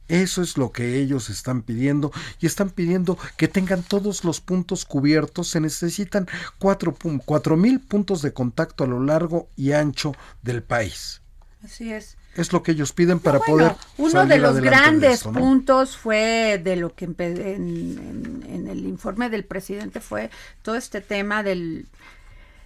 [0.06, 4.84] Eso es lo que ellos están pidiendo y están pidiendo que tengan todos los puntos
[4.84, 5.48] cubiertos.
[5.48, 10.12] Se necesitan cuatro, pun- cuatro mil puntos de contacto a lo largo y ancho
[10.42, 11.22] del país.
[11.62, 12.18] Así es.
[12.37, 13.73] Es lo que ellos piden para Bueno, poder.
[13.99, 15.38] uno salir de los de grandes esto, ¿no?
[15.40, 20.31] puntos fue de lo que en, en- en el informe del presidente fue
[20.62, 21.87] todo este tema del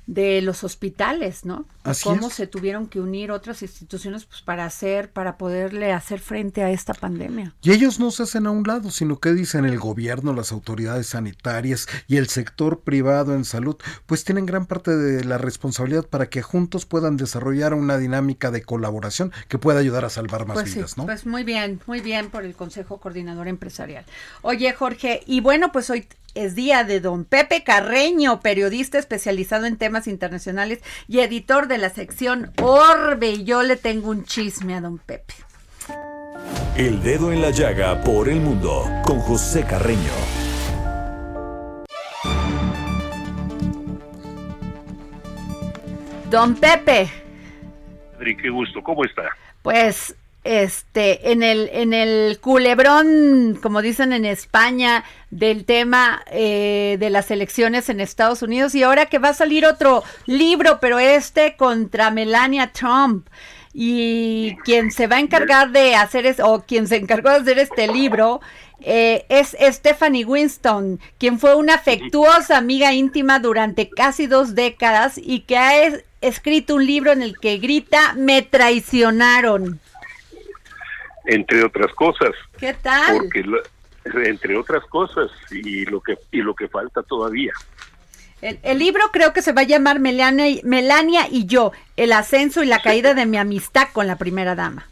[0.08, 1.66] de los hospitales, ¿no?
[1.84, 2.32] Así Cómo es.
[2.34, 6.94] se tuvieron que unir otras instituciones pues, para hacer, para poderle hacer frente a esta
[6.94, 7.54] pandemia.
[7.60, 11.08] Y ellos no se hacen a un lado, sino que dicen el gobierno, las autoridades
[11.08, 16.30] sanitarias y el sector privado en salud, pues tienen gran parte de la responsabilidad para
[16.30, 20.70] que juntos puedan desarrollar una dinámica de colaboración que pueda ayudar a salvar más Pues
[20.70, 21.04] sí, vidas, ¿no?
[21.04, 24.06] pues muy bien, muy bien por el Consejo Coordinador Empresarial.
[24.40, 26.06] Oye, Jorge, y bueno, pues hoy
[26.44, 31.90] es día de don Pepe Carreño, periodista especializado en temas internacionales y editor de la
[31.90, 33.30] sección Orbe.
[33.30, 35.34] Y yo le tengo un chisme a don Pepe.
[36.76, 39.98] El dedo en la llaga por el mundo con José Carreño.
[46.30, 47.10] Don Pepe,
[48.16, 49.22] Adri, qué gusto, ¿cómo está?
[49.62, 50.14] pues
[50.48, 57.30] este en el en el culebrón, como dicen en España, del tema eh, de las
[57.30, 62.10] elecciones en Estados Unidos y ahora que va a salir otro libro, pero este contra
[62.10, 63.28] Melania Trump
[63.74, 67.58] y quien se va a encargar de hacer es o quien se encargó de hacer
[67.58, 68.40] este libro
[68.80, 75.40] eh, es Stephanie Winston, quien fue una afectuosa amiga íntima durante casi dos décadas y
[75.40, 79.80] que ha es- escrito un libro en el que grita me traicionaron.
[81.30, 83.18] Entre otras cosas, ¿Qué tal?
[83.18, 83.62] porque lo-
[84.24, 87.52] entre otras cosas y lo que y lo que falta todavía.
[88.40, 92.12] El, el libro creo que se va a llamar Melania y, Melania y yo, el
[92.12, 94.86] ascenso y la caída de mi amistad con la primera dama.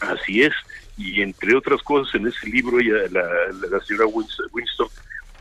[0.00, 0.52] Así es.
[0.96, 4.88] Y entre otras cosas, en ese libro ella, la, la- la señora Wins- Winston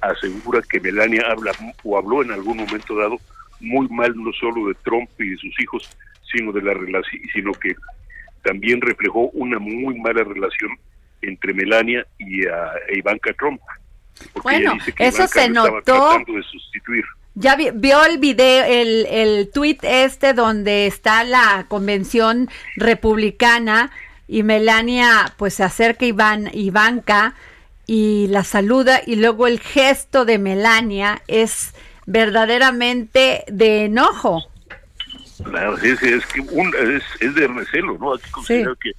[0.01, 1.51] asegura que Melania habla
[1.83, 3.17] o habló en algún momento dado
[3.59, 5.87] muy mal no solo de Trump y de sus hijos,
[6.31, 7.75] sino de la relación, sino que
[8.43, 10.71] también reflejó una muy mala relación
[11.21, 13.61] entre Melania y ah, e Ivanka Trump.
[14.43, 15.81] Bueno, eso Ivanka se notó.
[15.83, 17.03] tratando de sustituir.
[17.35, 23.89] Ya vi- vio el video, el, el tweet este donde está la convención republicana
[24.27, 27.33] y Melania pues se acerca a Iván, Ivanka
[27.87, 31.73] y la saluda y luego el gesto de Melania es
[32.05, 34.43] verdaderamente de enojo.
[35.43, 38.13] Claro, es, es que un- es, es de recelo, ¿no?
[38.13, 38.91] Hay que considerar que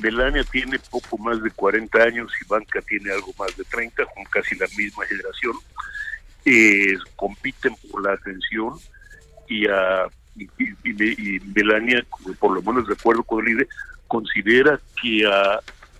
[0.00, 4.56] Melania tiene poco más de 40 años, Ivanka tiene algo más de 30, con casi
[4.56, 5.52] la misma generación.
[6.44, 8.74] Eh, compiten por la atención
[9.48, 12.04] y, ah, y, y- y Me- y Melania,
[12.38, 13.68] por lo menos de acuerdo con el IDE,
[14.08, 15.26] considera que,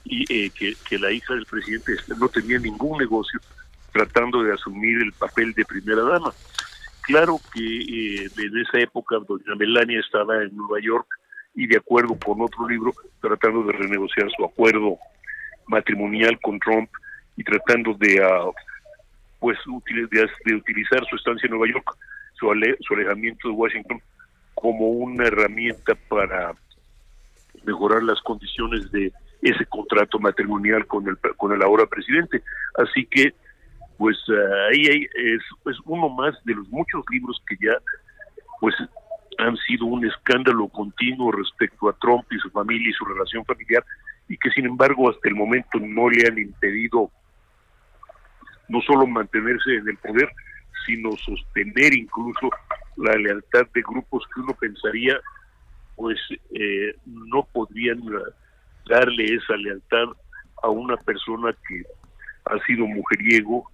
[0.05, 3.41] y, eh, que, que la hija del presidente no tenía ningún negocio
[3.93, 6.35] tratando de asumir el papel de primera dama.
[7.07, 11.07] Claro que eh, en esa época doña Melania estaba en Nueva York
[11.55, 14.99] y de acuerdo con otro libro tratando de renegociar su acuerdo
[15.69, 16.89] matrimonial con Trump
[17.37, 18.51] y tratando de ah,
[19.39, 19.59] pues
[20.11, 21.97] de, de utilizar su estancia en Nueva York,
[22.39, 24.01] su, ale- su alejamiento de Washington
[24.55, 26.55] como una herramienta para
[27.65, 29.13] mejorar las condiciones de
[29.43, 32.43] ese contrato matrimonial con el con el ahora presidente.
[32.79, 33.35] Así que
[33.97, 37.77] pues ah, ahí es, es uno más de los muchos libros que ya
[38.61, 38.75] pues
[39.39, 43.85] han sido un escándalo continuo respecto a Trump y su familia y su relación familiar
[44.29, 47.11] y que sin embargo hasta el momento no le han impedido
[48.69, 50.31] no solo mantenerse en el poder,
[50.87, 52.51] sino sostener incluso
[52.97, 55.21] la lealtad de grupos que uno pensaría
[55.97, 56.19] pues
[56.53, 58.33] eh, no podrían eh,
[58.89, 60.09] darle esa lealtad
[60.63, 61.83] a una persona que
[62.47, 63.71] ha sido mujeriego,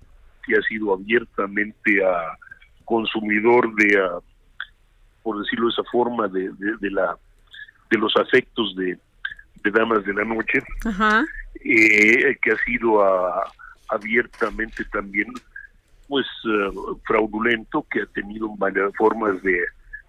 [0.51, 2.37] que ha sido abiertamente a
[2.85, 4.19] consumidor de, ah,
[5.23, 7.17] por decirlo de esa forma, de, de- de la
[7.91, 8.97] de los afectos de,
[9.65, 11.25] de damas de la noche, Ajá.
[11.65, 13.51] eh, que ha sido ah,
[13.89, 15.27] abiertamente también
[16.09, 16.71] pues eh,
[17.07, 19.61] fraudulento, que ha tenido varias formas de,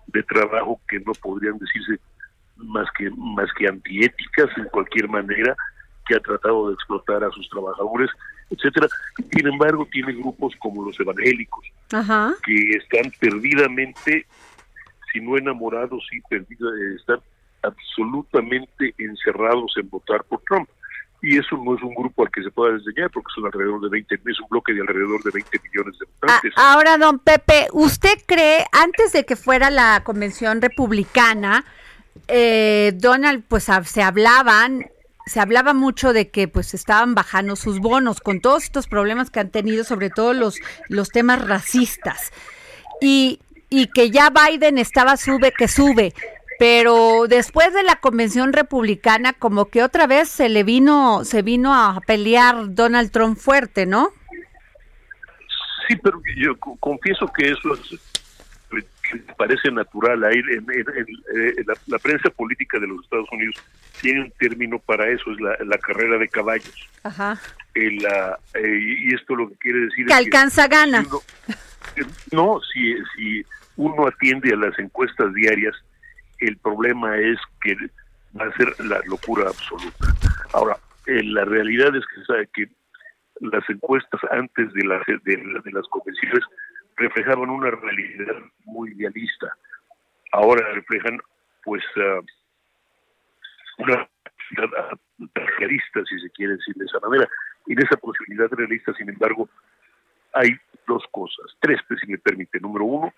[0.07, 1.99] de trabajo que no podrían decirse
[2.57, 5.55] más que más que antiéticas en cualquier manera,
[6.11, 8.09] que ha tratado de explotar a sus trabajadores,
[8.49, 8.87] etcétera.
[9.31, 12.33] Sin embargo, tiene grupos como los evangélicos, Ajá.
[12.45, 14.25] que están perdidamente,
[15.11, 17.19] si no enamorados, sí perdidos, eh, están
[17.63, 20.67] absolutamente encerrados en votar por Trump.
[21.23, 23.89] Y eso no es un grupo al que se pueda desdeñar, porque son alrededor de
[23.89, 26.53] 20, es un bloque de alrededor de 20 millones de Ah, votantes.
[26.57, 31.63] ahora, don Pepe, ¿usted cree, antes de que fuera la convención republicana,
[32.27, 34.87] eh, Donald, pues se hablaban,
[35.25, 39.39] se hablaba mucho de que pues estaban bajando sus bonos con todos estos problemas que
[39.39, 42.31] han tenido, sobre todo los, los temas racistas.
[42.99, 46.13] Y, y que ya Biden estaba sube que sube.
[46.59, 51.73] Pero después de la convención republicana, como que otra vez se le vino, se vino
[51.73, 54.09] a pelear Donald Trump fuerte, ¿no?
[55.87, 57.99] Sí, pero yo co- confieso que eso es,
[59.11, 60.23] que me parece natural.
[60.23, 63.55] Ahí en, en- en- eh, la, la prensa política de los Estados Unidos
[64.01, 66.89] tiene un término para eso, es la, la carrera de caballos.
[67.03, 67.37] Ajá.
[67.73, 71.03] El, ah, eh, y esto lo que quiere decir Que es alcanza gana.
[71.07, 71.19] uno-
[71.97, 73.43] eh, no, si, si
[73.77, 75.75] uno atiende a las encuestas diarias,
[76.39, 77.75] el problema es que
[78.39, 80.07] va a ser la locura absoluta.
[80.53, 82.67] Ahora, eh, la realidad es que, sabe que
[83.41, 86.43] las encuestas antes de, las de, de las convenciones
[87.01, 88.35] reflejaban una realidad
[88.65, 89.55] muy idealista.
[90.31, 91.19] Ahora reflejan,
[91.63, 92.21] pues, ah,
[93.79, 94.09] una
[94.51, 94.99] realidad
[95.57, 97.27] realista, si se quiere decir de esa manera.
[97.67, 99.49] Y en esa posibilidad realista, sin embargo,
[100.33, 100.49] hay
[100.87, 102.59] dos cosas, tres, si me permite.
[102.59, 103.13] Número uno,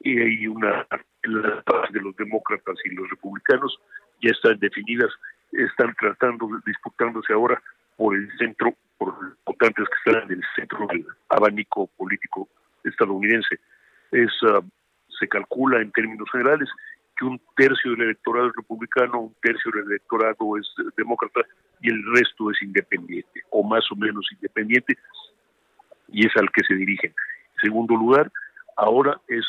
[0.00, 0.86] y hay una,
[1.22, 3.78] las bases de los demócratas y los republicanos
[4.22, 5.10] ya están definidas,
[5.52, 7.62] están tratando, disputándose ahora
[7.96, 12.48] por el centro, por los votantes que están en el centro del abanico político
[12.84, 13.60] estadounidense.
[14.12, 14.60] Es, ah,
[15.18, 16.68] se calcula en términos generales
[17.16, 20.66] que un tercio del electorado es republicano, un tercio del electorado es
[20.96, 21.42] demócrata
[21.82, 24.96] y el resto es independiente, o más o menos independiente,
[26.08, 27.10] y es al que se dirigen.
[27.54, 28.30] En segundo lugar,
[28.76, 29.44] ahora es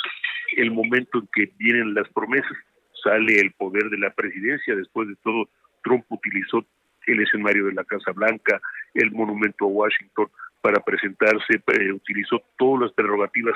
[0.58, 2.58] el momento en que vienen las promesas,
[3.04, 5.48] sale el poder de la presidencia, después de todo,
[5.84, 6.66] Trump utilizó
[7.08, 8.62] el escenario de la Casa Blanca,
[8.94, 10.28] el monumento a Washington
[10.62, 13.56] para presentarse, eh, utilizó todas las prerrogativas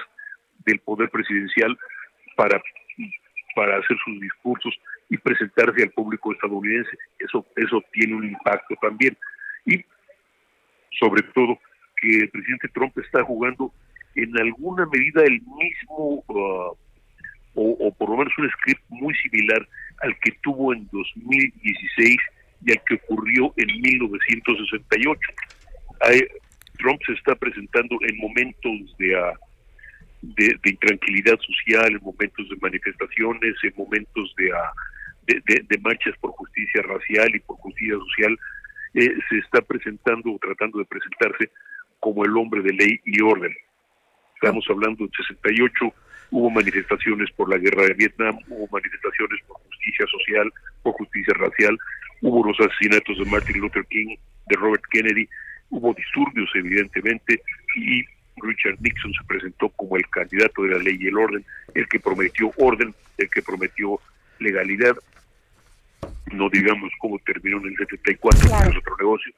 [0.66, 1.78] del poder presidencial
[2.36, 2.62] para,
[3.56, 4.74] para hacer sus discursos
[5.10, 6.97] y presentarse al público estadounidense.
[7.20, 9.16] Eso, eso tiene un impacto también.
[9.66, 9.84] Y
[10.99, 11.60] sobre todo
[12.01, 13.72] que el presidente Trump está jugando
[14.16, 16.72] en alguna medida el mismo, ah,
[17.53, 19.68] o, o por lo menos un script muy similar
[20.01, 22.18] al que tuvo en 2016
[22.66, 25.20] y al que ocurrió en 1968.
[26.01, 26.28] Hay-
[26.78, 29.34] Trump se está presentando en momentos de, ah,
[30.21, 34.51] de, intranquilidad social, en momentos de manifestaciones, en momentos de,
[35.45, 38.38] de- de marchas por justicia racial y por justicia social,
[38.93, 41.49] eh, se está presentando o tratando de presentarse
[41.99, 43.53] como el hombre de ley y orden.
[44.36, 45.93] Estamos hablando de 68,
[46.32, 50.51] hubo manifestaciones por la guerra de Vietnam, hubo manifestaciones por justicia social,
[50.84, 51.78] por justicia racial,
[52.21, 54.15] hubo los asesinatos de Martin Luther King,
[54.47, 55.28] de Robert Kennedy,
[55.70, 57.41] hubo disturbios evidentemente
[57.76, 58.03] y
[58.38, 61.99] Richard Nixon se presentó como el candidato de la ley y el orden, el que
[61.99, 63.99] prometió orden, el que prometió
[64.39, 64.95] legalidad,
[66.32, 69.34] no digamos cómo terminó en el 74, que es otro negocio,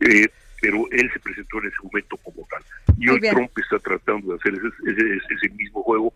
[0.00, 0.28] eh,
[0.60, 2.62] pero él se presentó en ese momento como tal.
[2.98, 3.20] Y hoy.
[3.34, 6.14] Trump está tratando de hacer ese, ese- ese mismo juego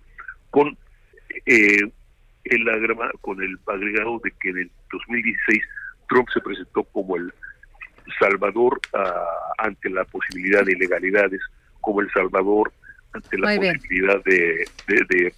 [0.51, 0.77] con
[1.47, 1.79] eh,
[2.45, 5.63] el agrama- con el agregado de que en el 2016
[6.09, 7.33] Trump se presentó como el
[8.19, 9.25] salvador ah,
[9.59, 11.41] ante la posibilidad de ilegalidades,
[11.81, 12.73] como el salvador
[13.13, 15.35] ante la Muy posibilidad de, de, de,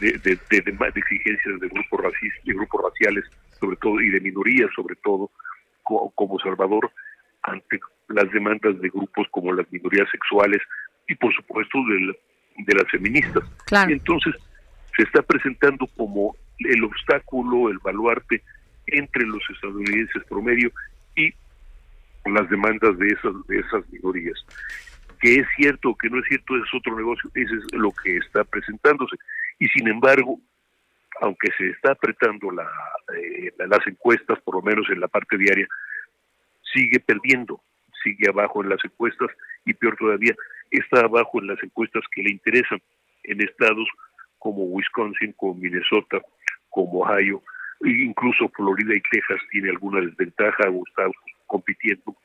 [0.00, 0.18] de,
[0.60, 3.24] de- exigencias de grupos racistas, de grupos raciales,
[3.60, 5.30] sobre todo, y de minorías, sobre todo,
[5.82, 6.90] co- como salvador
[7.42, 7.78] ante
[8.08, 10.60] las demandas de grupos como las minorías sexuales
[11.08, 12.16] y, por supuesto, del-
[12.58, 13.44] de las feministas.
[13.66, 13.90] Claro.
[13.90, 14.34] Y entonces
[14.96, 18.42] se está presentando como el obstáculo, el baluarte
[18.86, 20.70] entre los estadounidenses promedio
[22.34, 24.44] las demandas de esas de esas minorías.
[25.20, 28.44] Que es cierto que no es cierto es otro negocio, ese es lo que está
[28.44, 29.16] presentándose.
[29.58, 30.38] Y sin embargo,
[31.22, 32.68] aunque se está apretando la,
[33.16, 35.66] eh, la- las encuestas, por lo menos en la parte diaria,
[36.74, 37.60] sigue perdiendo,
[38.02, 39.30] sigue abajo en las encuestas
[39.64, 40.34] y peor todavía,
[40.70, 42.80] está abajo en las encuestas que le interesan
[43.24, 43.88] en estados
[44.38, 46.20] como Wisconsin, como Minnesota,
[46.68, 47.42] como Ohio,
[47.84, 51.08] e incluso Florida y Texas tiene alguna desventaja o está
[51.46, 52.16] compitiendo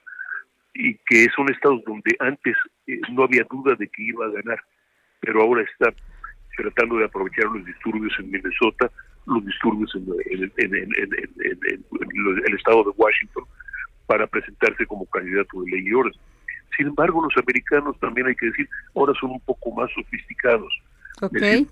[0.74, 2.56] y que son estados donde antes
[2.88, 4.60] eh, no había duda de que iba a ganar,
[5.20, 5.94] pero ahora está
[6.58, 8.92] tratando de aprovechar los disturbios en Minnesota,
[9.26, 11.86] los disturbios en, en- en- en-
[12.48, 13.44] el estado de Washington
[14.06, 16.14] para presentarse como candidato de ley y orden.
[16.78, 20.74] Sin embargo, los americanos también hay que decir, ahora son un poco más sofisticados.
[21.22, 21.36] Ok.
[21.36, 21.68] Es decir,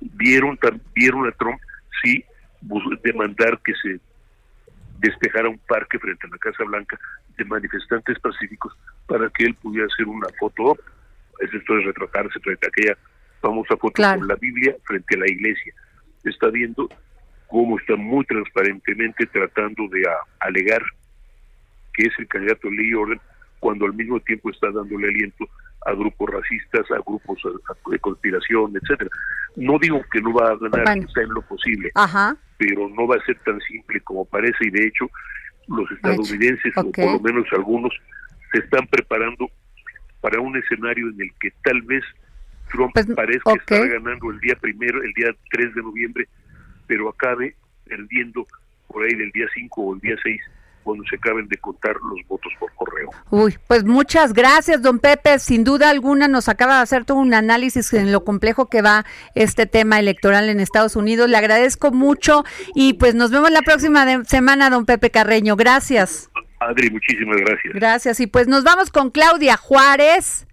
[0.00, 0.58] vieron,
[0.94, 1.60] vieron a Trump,
[2.02, 2.24] sí,
[3.02, 4.00] demandar que se
[4.98, 6.98] despejara un parque frente a la Casa Blanca
[7.36, 8.76] de manifestantes pacíficos
[9.06, 10.76] para que él pudiera hacer una foto.
[11.40, 12.98] Es esto es retratarse frente a aquella
[13.40, 14.18] famosa foto Claro.
[14.20, 15.72] con la Biblia frente a la iglesia.
[16.24, 16.88] Está viendo
[17.46, 20.82] cómo está muy transparentemente tratando de a- alegar
[21.94, 23.20] que es el candidato de ley y orden
[23.60, 25.48] cuando al mismo tiempo está dándole aliento
[25.86, 29.10] a grupos racistas, a grupos a- a- de conspiración, etcétera.
[29.56, 31.06] No digo que no va a ganar, Bueno.
[31.08, 32.36] está en lo posible, Ajá.
[32.58, 35.08] Pero no va a ser tan simple como parece y de hecho
[35.68, 37.92] los estadounidenses, o por lo menos algunos,
[38.52, 39.50] se están preparando
[40.20, 42.02] para un escenario en el que tal vez
[42.70, 43.60] Trump Pues, parezca ok.
[43.60, 46.28] estar ganando el día primero, el día 3 de noviembre,
[46.86, 47.54] pero acabe
[47.84, 48.46] perdiendo
[48.88, 50.40] por ahí del día 5 o el día 6
[50.84, 53.10] cuando se acaben de contar los votos por correo.
[53.30, 55.38] Uy, pues muchas gracias, don Pepe.
[55.38, 59.04] Sin duda alguna nos acaba de hacer todo un análisis en lo complejo que va
[59.34, 61.28] este tema electoral en Estados Unidos.
[61.28, 65.56] Le agradezco mucho y pues nos vemos la próxima de- semana, don Pepe Carreño.
[65.56, 66.30] Gracias.
[66.60, 67.74] Adri, muchísimas gracias.
[67.74, 68.20] Gracias.
[68.20, 70.46] Y pues nos vamos con Claudia Juárez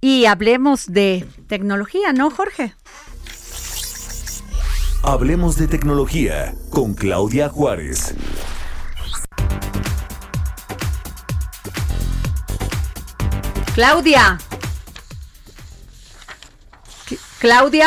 [0.00, 2.74] y hablemos de tecnología, ¿no, Jorge?
[5.04, 8.14] Hablemos de tecnología con Claudia Juárez.
[13.74, 14.38] Claudia.
[17.08, 17.86] Cl- Claudia.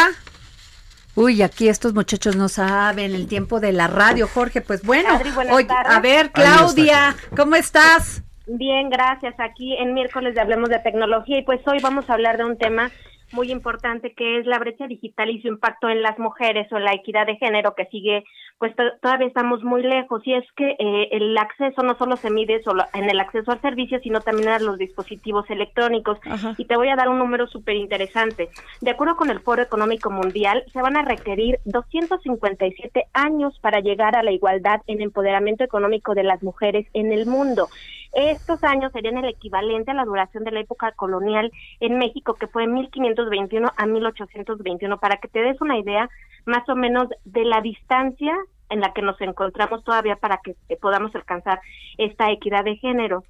[1.15, 4.61] Uy, aquí estos muchachos no saben el tiempo de la radio, Jorge.
[4.61, 5.29] Pues bueno, Adri,
[5.69, 8.23] a ver, Claudia, ¿cómo estás?
[8.47, 9.33] Bien, gracias.
[9.39, 12.57] Aquí en miércoles de Hablemos de Tecnología y pues hoy vamos a hablar de un
[12.57, 12.91] tema
[13.31, 16.93] muy importante que es la brecha digital y su impacto en las mujeres o la
[16.93, 18.23] equidad de género que sigue,
[18.59, 22.29] pues to- todavía estamos muy lejos y es que eh, el acceso no solo se
[22.29, 26.19] mide solo en el acceso al servicio, sino también a los dispositivos electrónicos.
[26.25, 26.53] Ajá.
[26.57, 28.49] Y te voy a dar un número súper interesante.
[28.81, 34.15] De acuerdo con el Foro Económico Mundial, se van a requerir 257 años para llegar
[34.15, 37.67] a la igualdad en empoderamiento económico de las mujeres en el mundo.
[38.15, 41.51] Estos años serían el equivalente a la duración de la época colonial
[41.81, 46.09] en México, que fue de 1521 a 1821, para que te des una idea
[46.45, 48.33] más o menos de la distancia
[48.69, 51.59] en la que nos encontramos todavía para que podamos alcanzar
[51.97, 53.25] esta equidad de género.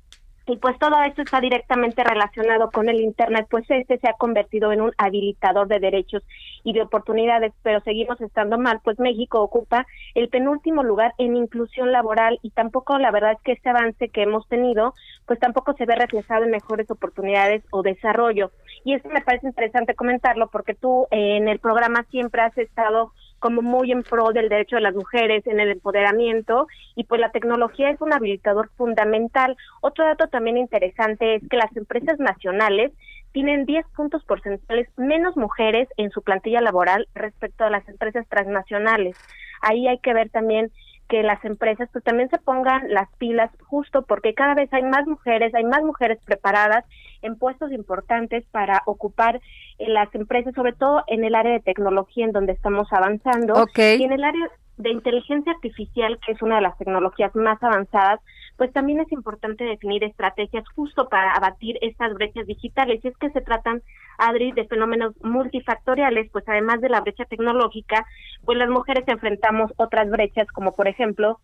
[0.47, 4.71] Y pues todo esto está directamente relacionado con el Internet, pues este se ha convertido
[4.71, 6.23] en un habilitador de derechos
[6.63, 11.91] y de oportunidades, pero seguimos estando mal, pues México ocupa el penúltimo lugar en inclusión
[11.91, 14.93] laboral y tampoco la verdad es que este avance que hemos tenido,
[15.25, 18.51] pues tampoco se ve reflejado en mejores oportunidades o desarrollo.
[18.83, 23.13] Y eso me parece interesante comentarlo porque tú eh, en el programa siempre has estado
[23.45, 26.65] como muy en pro del derecho de las mujeres, en el empoderamiento,
[26.95, 29.55] y pues la tecnología es un habilitador fundamental.
[29.81, 32.91] Otro dato también interesante es que las empresas nacionales
[33.33, 39.15] tienen 10 puntos porcentuales menos mujeres en su plantilla laboral respecto a las empresas transnacionales.
[39.61, 40.71] Ahí hay que ver también
[41.07, 45.05] que las empresas pues también se pongan las pilas justo porque cada vez hay más
[45.05, 46.83] mujeres, hay más mujeres preparadas
[47.21, 49.41] en puestos importantes para ocupar
[49.77, 53.53] en las empresas, sobre todo en el área de tecnología en donde estamos avanzando.
[53.77, 58.19] Y en el área de inteligencia artificial, que es una de las tecnologías más avanzadas,
[58.57, 63.03] pues también es importante definir estrategias justo para abatir estas brechas digitales.
[63.03, 63.81] Y es que se tratan,
[64.17, 68.05] Adri, de fenómenos multifactoriales, pues además de la brecha tecnológica,
[68.45, 71.39] pues las mujeres enfrentamos otras brechas, como por ejemplo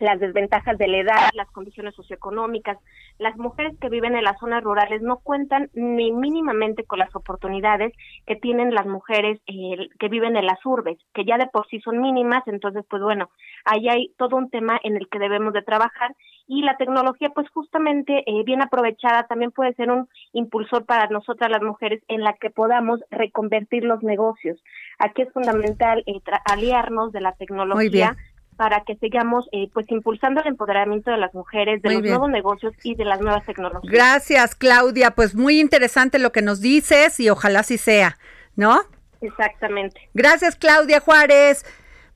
[0.00, 2.78] las desventajas de la edad, las condiciones socioeconómicas.
[3.18, 7.92] Las mujeres que viven en las zonas rurales no cuentan ni mínimamente con las oportunidades
[8.26, 11.80] que tienen las mujeres eh, que viven en las urbes, que ya de por sí
[11.80, 13.30] son mínimas, entonces pues bueno,
[13.64, 16.14] ahí hay todo un tema en el que debemos de trabajar
[16.48, 21.50] y la tecnología pues justamente eh, bien aprovechada también puede ser un impulsor para nosotras
[21.50, 24.62] las mujeres en la que podamos reconvertir los negocios.
[24.98, 28.16] Aquí es fundamental eh, aliarnos de la tecnología.
[28.56, 32.14] Para que sigamos eh, pues impulsando el empoderamiento de las mujeres, de Muy los bien.
[32.14, 33.92] nuevos negocios y de las nuevas tecnologías.
[33.92, 35.12] Gracias, Claudia.
[35.12, 38.18] Pues muy interesante lo que nos dices y ojalá así sea,
[38.56, 38.80] ¿no?
[39.20, 40.08] Exactamente.
[40.14, 41.64] Gracias, Claudia Juárez.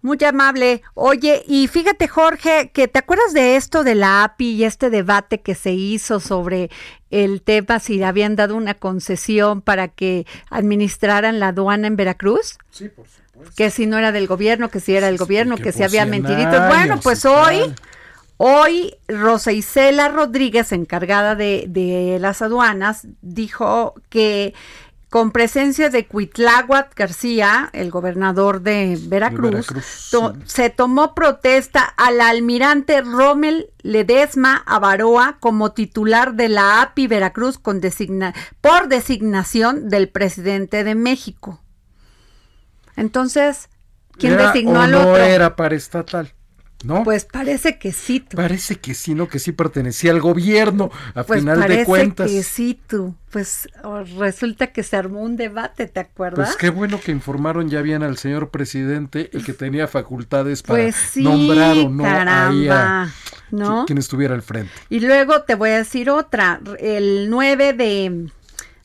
[0.03, 0.83] Muy amable.
[0.95, 5.41] Oye, y fíjate, Jorge, que te acuerdas de esto de la API y este debate
[5.41, 6.71] que se hizo sobre
[7.11, 12.57] el tema si habían dado una concesión para que administraran la aduana en Veracruz?
[12.71, 13.55] Sí, por supuesto.
[13.57, 16.05] Que si no era del gobierno, que si era del gobierno, que que, si había
[16.05, 16.69] 100 mentiritos.
[16.69, 17.75] Bueno, pues hoy,
[18.39, 24.55] hoy Rosa Isela Rodríguez, encargada de, de las aduanas, dijo que
[25.11, 30.41] con presencia de Cuitláhuac García, el gobernador de Veracruz, Veracruz, to- sí.
[30.47, 37.81] se tomó protesta al almirante Rommel Ledesma Avaroa como titular de la API Veracruz con
[37.81, 41.61] designa- por designación del presidente de México.
[42.97, 43.69] Entonces,
[44.13, 45.17] ¿quién ¿Era designó o al no otro?
[45.25, 46.33] era para estatal?
[46.83, 47.05] ¿No?
[47.05, 48.37] Pues parece que sí, tú.
[48.37, 49.29] Parece que sí, ¿no?
[49.29, 52.31] Que sí pertenecía al gobierno, a Pues final parece de cuentas.
[52.31, 53.15] que sí, tú.
[53.31, 56.49] Pues oh, resulta que se armó un debate, ¿te acuerdas?
[56.49, 60.83] Pues qué bueno que informaron ya bien al señor presidente y que tenía facultades para
[60.85, 64.73] Pues sí, nombrar o no caramba, a quien estuviera al frente.
[64.89, 66.61] Y luego te voy a decir otra.
[66.81, 68.31] El 9 de,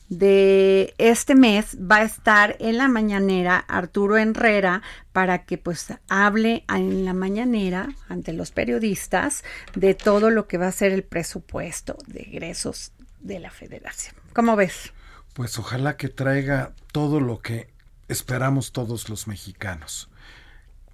[0.08, 4.82] de este mes va a estar en la mañanera Arturo Herrera
[5.12, 9.42] para que pues hable en la mañanera ante los periodistas
[9.74, 14.14] de todo lo que va a ser el presupuesto de egresos de la federación.
[14.32, 14.92] ¿Cómo ves?
[15.34, 17.68] Pues ojalá que traiga todo lo que
[18.08, 20.08] esperamos todos los mexicanos.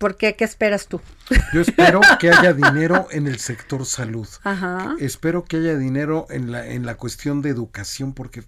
[0.03, 0.35] ¿Por qué?
[0.35, 1.01] ¿Qué esperas tú?
[1.55, 4.27] Yo espero que haya dinero en el sector salud.
[4.43, 4.97] Ajá.
[4.99, 8.43] Espero que haya dinero en la, en la cuestión de educación, porque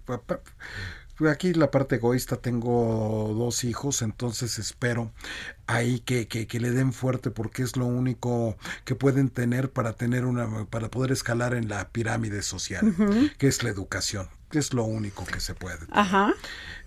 [1.31, 5.13] aquí la parte egoísta tengo dos hijos, entonces espero
[5.65, 9.93] ahí que, que, que le den fuerte porque es lo único que pueden tener para
[9.93, 12.93] tener una, para poder escalar en la pirámide social,
[13.37, 15.87] que es la educación, que es lo único que se puede.
[15.91, 16.33] Ajá.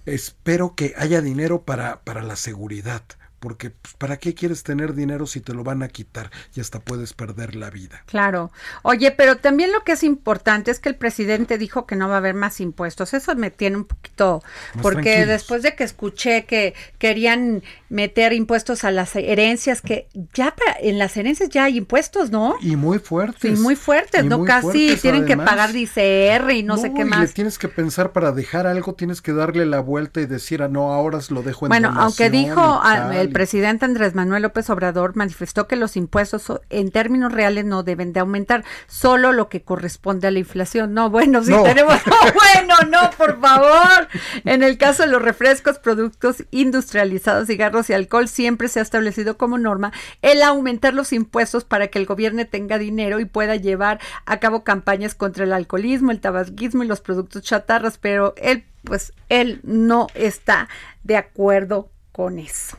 [0.05, 3.03] Espero que haya dinero para, para la seguridad.
[3.41, 6.81] Porque pues, ¿para qué quieres tener dinero si te lo van a quitar y hasta
[6.81, 8.03] puedes perder la vida?
[8.07, 8.51] Claro.
[8.83, 12.15] Oye, pero también lo que es importante es que el presidente dijo que no va
[12.15, 13.15] a haber más impuestos.
[13.15, 14.43] Eso me tiene un poquito,
[14.75, 15.29] Más porque tranquilos.
[15.29, 20.99] después de que escuché que querían meter impuestos a las herencias, que ya para- en
[20.99, 22.57] las herencias ya hay impuestos, ¿no?
[22.61, 23.57] Y muy fuertes.
[23.57, 24.39] Sí, muy fuertes, Y ¿no?
[24.39, 27.21] muy Casi fuertes, tienen que pagar DCR y no, sé qué y más.
[27.21, 30.69] le tienes que pensar para dejar algo, tienes que darle la vuelta y decir, ah,
[30.69, 35.15] no, ahora lo dejo en Bueno, aunque dijo tal, el presidente Andrés Manuel López Obrador,
[35.17, 40.27] manifestó que los impuestos en términos reales no deben de aumentar, solo lo que corresponde
[40.27, 40.95] a la inflación.
[40.95, 41.63] No, bueno, No.
[41.63, 44.09] tenemos, no, bueno, no, por favor.
[44.45, 49.37] En el caso de los refrescos, productos industrializados, cigarros y alcohol, siempre se ha establecido
[49.37, 54.01] como norma el aumentar los impuestos para que el gobierno tenga dinero y pueda llevar
[54.27, 59.13] a cabo campañas contra el alcoholismo, el tabaquismo y los productos chatarras, pero él, pues,
[59.29, 60.69] él no está
[61.05, 62.77] de acuerdo con eso.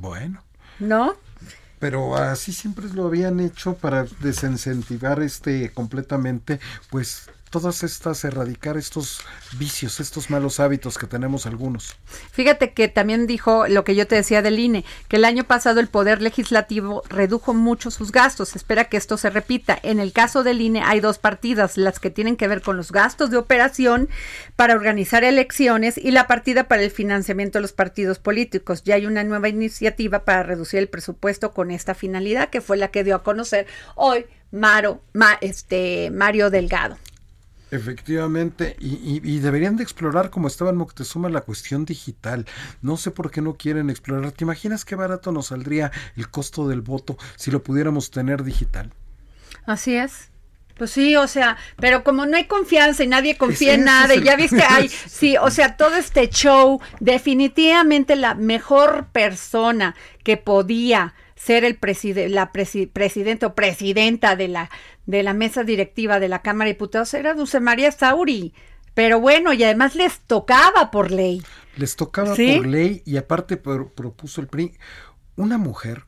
[0.00, 0.42] Bueno,
[0.78, 1.14] ¿No?
[1.78, 6.58] pero así siempre lo habían hecho para desincentivar este completamente,
[6.90, 9.22] pues todas estas, erradicar estos
[9.58, 11.96] vicios, estos malos hábitos que tenemos algunos.
[12.30, 15.80] Fíjate que también dijo lo que yo te decía del INE, que el año pasado
[15.80, 18.54] el Poder Legislativo redujo mucho sus gastos.
[18.54, 19.78] Espera que esto se repita.
[19.82, 22.92] En el caso del INE hay dos partidas, las que tienen que ver con los
[22.92, 24.08] gastos de operación
[24.54, 28.84] para organizar elecciones y la partida para el financiamiento de los partidos políticos.
[28.84, 32.88] Ya hay una nueva iniciativa para reducir el presupuesto con esta finalidad, que fue la
[32.88, 36.96] que dio a conocer hoy Maro, Ma- este, Mario Delgado.
[37.70, 42.46] Efectivamente, y, y- y deberían de explorar como estaba en Moctezuma la cuestión digital.
[42.82, 44.32] No sé por qué no quieren explorar.
[44.32, 48.92] ¿Te imaginas qué barato nos saldría el costo del voto si lo pudiéramos tener digital?
[49.66, 50.30] Así es.
[50.76, 54.22] Pues sí, o sea, pero como no hay confianza y nadie confía en nada, y
[54.22, 59.94] ya viste, hay, sí, o sea, todo este show, definitivamente la mejor persona
[60.24, 64.70] que podía ser el preside la presi- presidente o presidenta de la,
[65.06, 68.52] de la mesa directiva de la Cámara de Diputados era Dulce María Sauri.
[68.92, 71.42] Pero bueno, y además les tocaba por ley.
[71.76, 72.56] Les tocaba ¿Sí?
[72.56, 74.76] por ley y aparte pro- propuso el PRI
[75.36, 76.04] una mujer.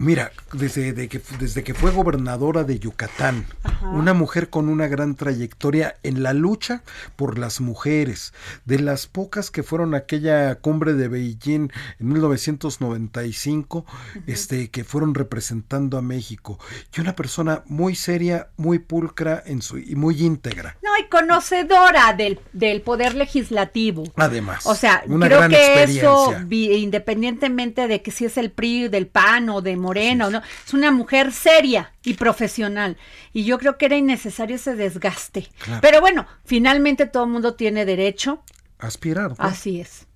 [0.00, 3.44] Mira, desde, de que, desde que fue gobernadora de Yucatán,
[3.82, 6.82] una mujer con una gran trayectoria en la lucha
[7.16, 8.32] por las mujeres,
[8.64, 13.84] de las pocas que fueron a aquella cumbre de Beijing en 1995,
[14.26, 16.58] este, que fueron representando a México,
[16.96, 20.78] y una persona muy seria, muy pulcra en su, y muy íntegra.
[20.82, 24.04] No, y conocedora del, del poder legislativo.
[24.16, 28.88] Además, O sea, una creo gran que eso, independientemente de que si es el PRI,
[28.88, 32.96] del PAN o de Morena o no, es una mujer seria y profesional.
[33.32, 35.48] Y yo creo que era innecesario ese desgaste.
[35.64, 35.80] Claro.
[35.82, 38.42] Pero bueno, finalmente todo el mundo tiene derecho.
[38.78, 39.34] aspirar.
[39.38, 40.06] Así es.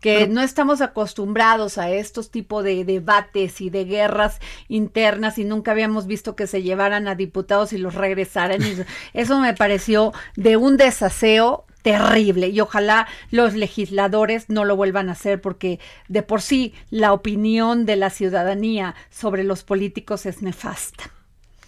[0.00, 4.38] que no estamos acostumbrados a estos tipos de debates y de guerras
[4.68, 8.62] internas y nunca habíamos visto que se llevaran a diputados y los regresaran.
[8.62, 15.08] Y eso me pareció de un desaseo terrible y ojalá los legisladores no lo vuelvan
[15.08, 15.78] a hacer porque
[16.08, 21.04] de por sí la opinión de la ciudadanía sobre los políticos es nefasta.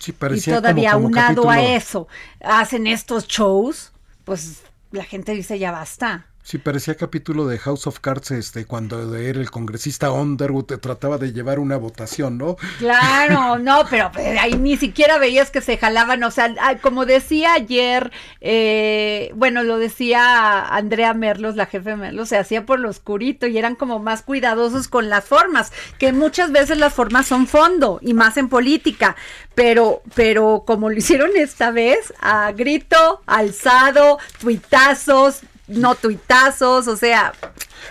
[0.00, 2.08] Sí, Y como- todavía como aunado a eso,
[2.40, 3.92] hacen estos shows,
[4.24, 6.26] pues la gente dice ya basta.
[6.48, 11.18] Sí, parecía capítulo de House of Cards, este, cuando era el congresista Underwood te trataba
[11.18, 12.56] de llevar una votación, ¿no?
[12.78, 17.04] Claro, no, pero pues, ahí ni siquiera veías que se jalaban, o sea, ah, como
[17.04, 22.80] decía ayer, eh, bueno, lo decía Andrea Merlos, la jefe de Merlos, se hacía por
[22.80, 27.26] lo oscurito y eran como más cuidadosos con las formas, que muchas veces las formas
[27.26, 29.16] son fondo y más en política,
[29.54, 37.32] pero, pero como lo hicieron esta vez, a grito, alzado, tuitazos, no tuitazos, o sea,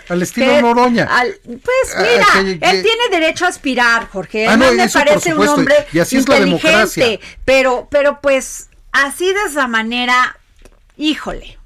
[0.08, 1.04] Al estilo que- Noroña.
[1.10, 4.46] al- pues Ah, mira, que- que- él tiene derecho a aspirar, Jorge.
[4.46, 7.04] Ah, no, me parece un hombre y así es la democracia.
[7.04, 10.36] inteligente, pero, pero pues así de esa manera,
[10.96, 11.58] híjole,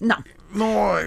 [0.00, 0.16] no.
[0.50, 1.04] No, ahí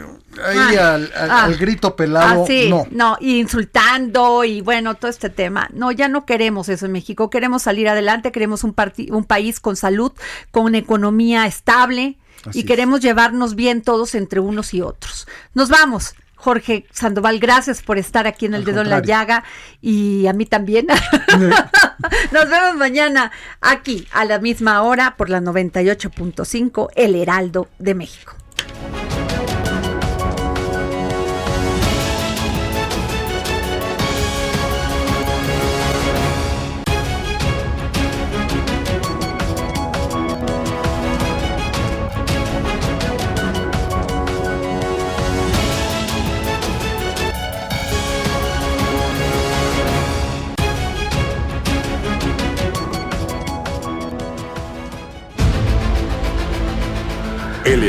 [0.78, 1.44] Ah, al, al- ah.
[1.46, 2.86] al grito pelado, Ah, sí, no.
[2.92, 5.68] no, y insultando y bueno, todo este tema.
[5.74, 7.32] No, ya no queremos eso en México.
[7.32, 8.76] Queremos salir adelante, queremos un,
[9.10, 10.12] un país con salud,
[10.52, 12.68] con economía estable Así y es.
[12.68, 15.28] queremos llevarnos bien todos entre unos y otros.
[15.54, 16.16] Nos vamos.
[16.36, 19.44] Jorge Sandoval, gracias por estar aquí en el Al dedo en la llaga
[19.80, 20.88] y a mí también.
[22.32, 23.32] Nos vemos mañana
[23.62, 28.41] aquí a la misma hora por la 98.5 El Heraldo de México.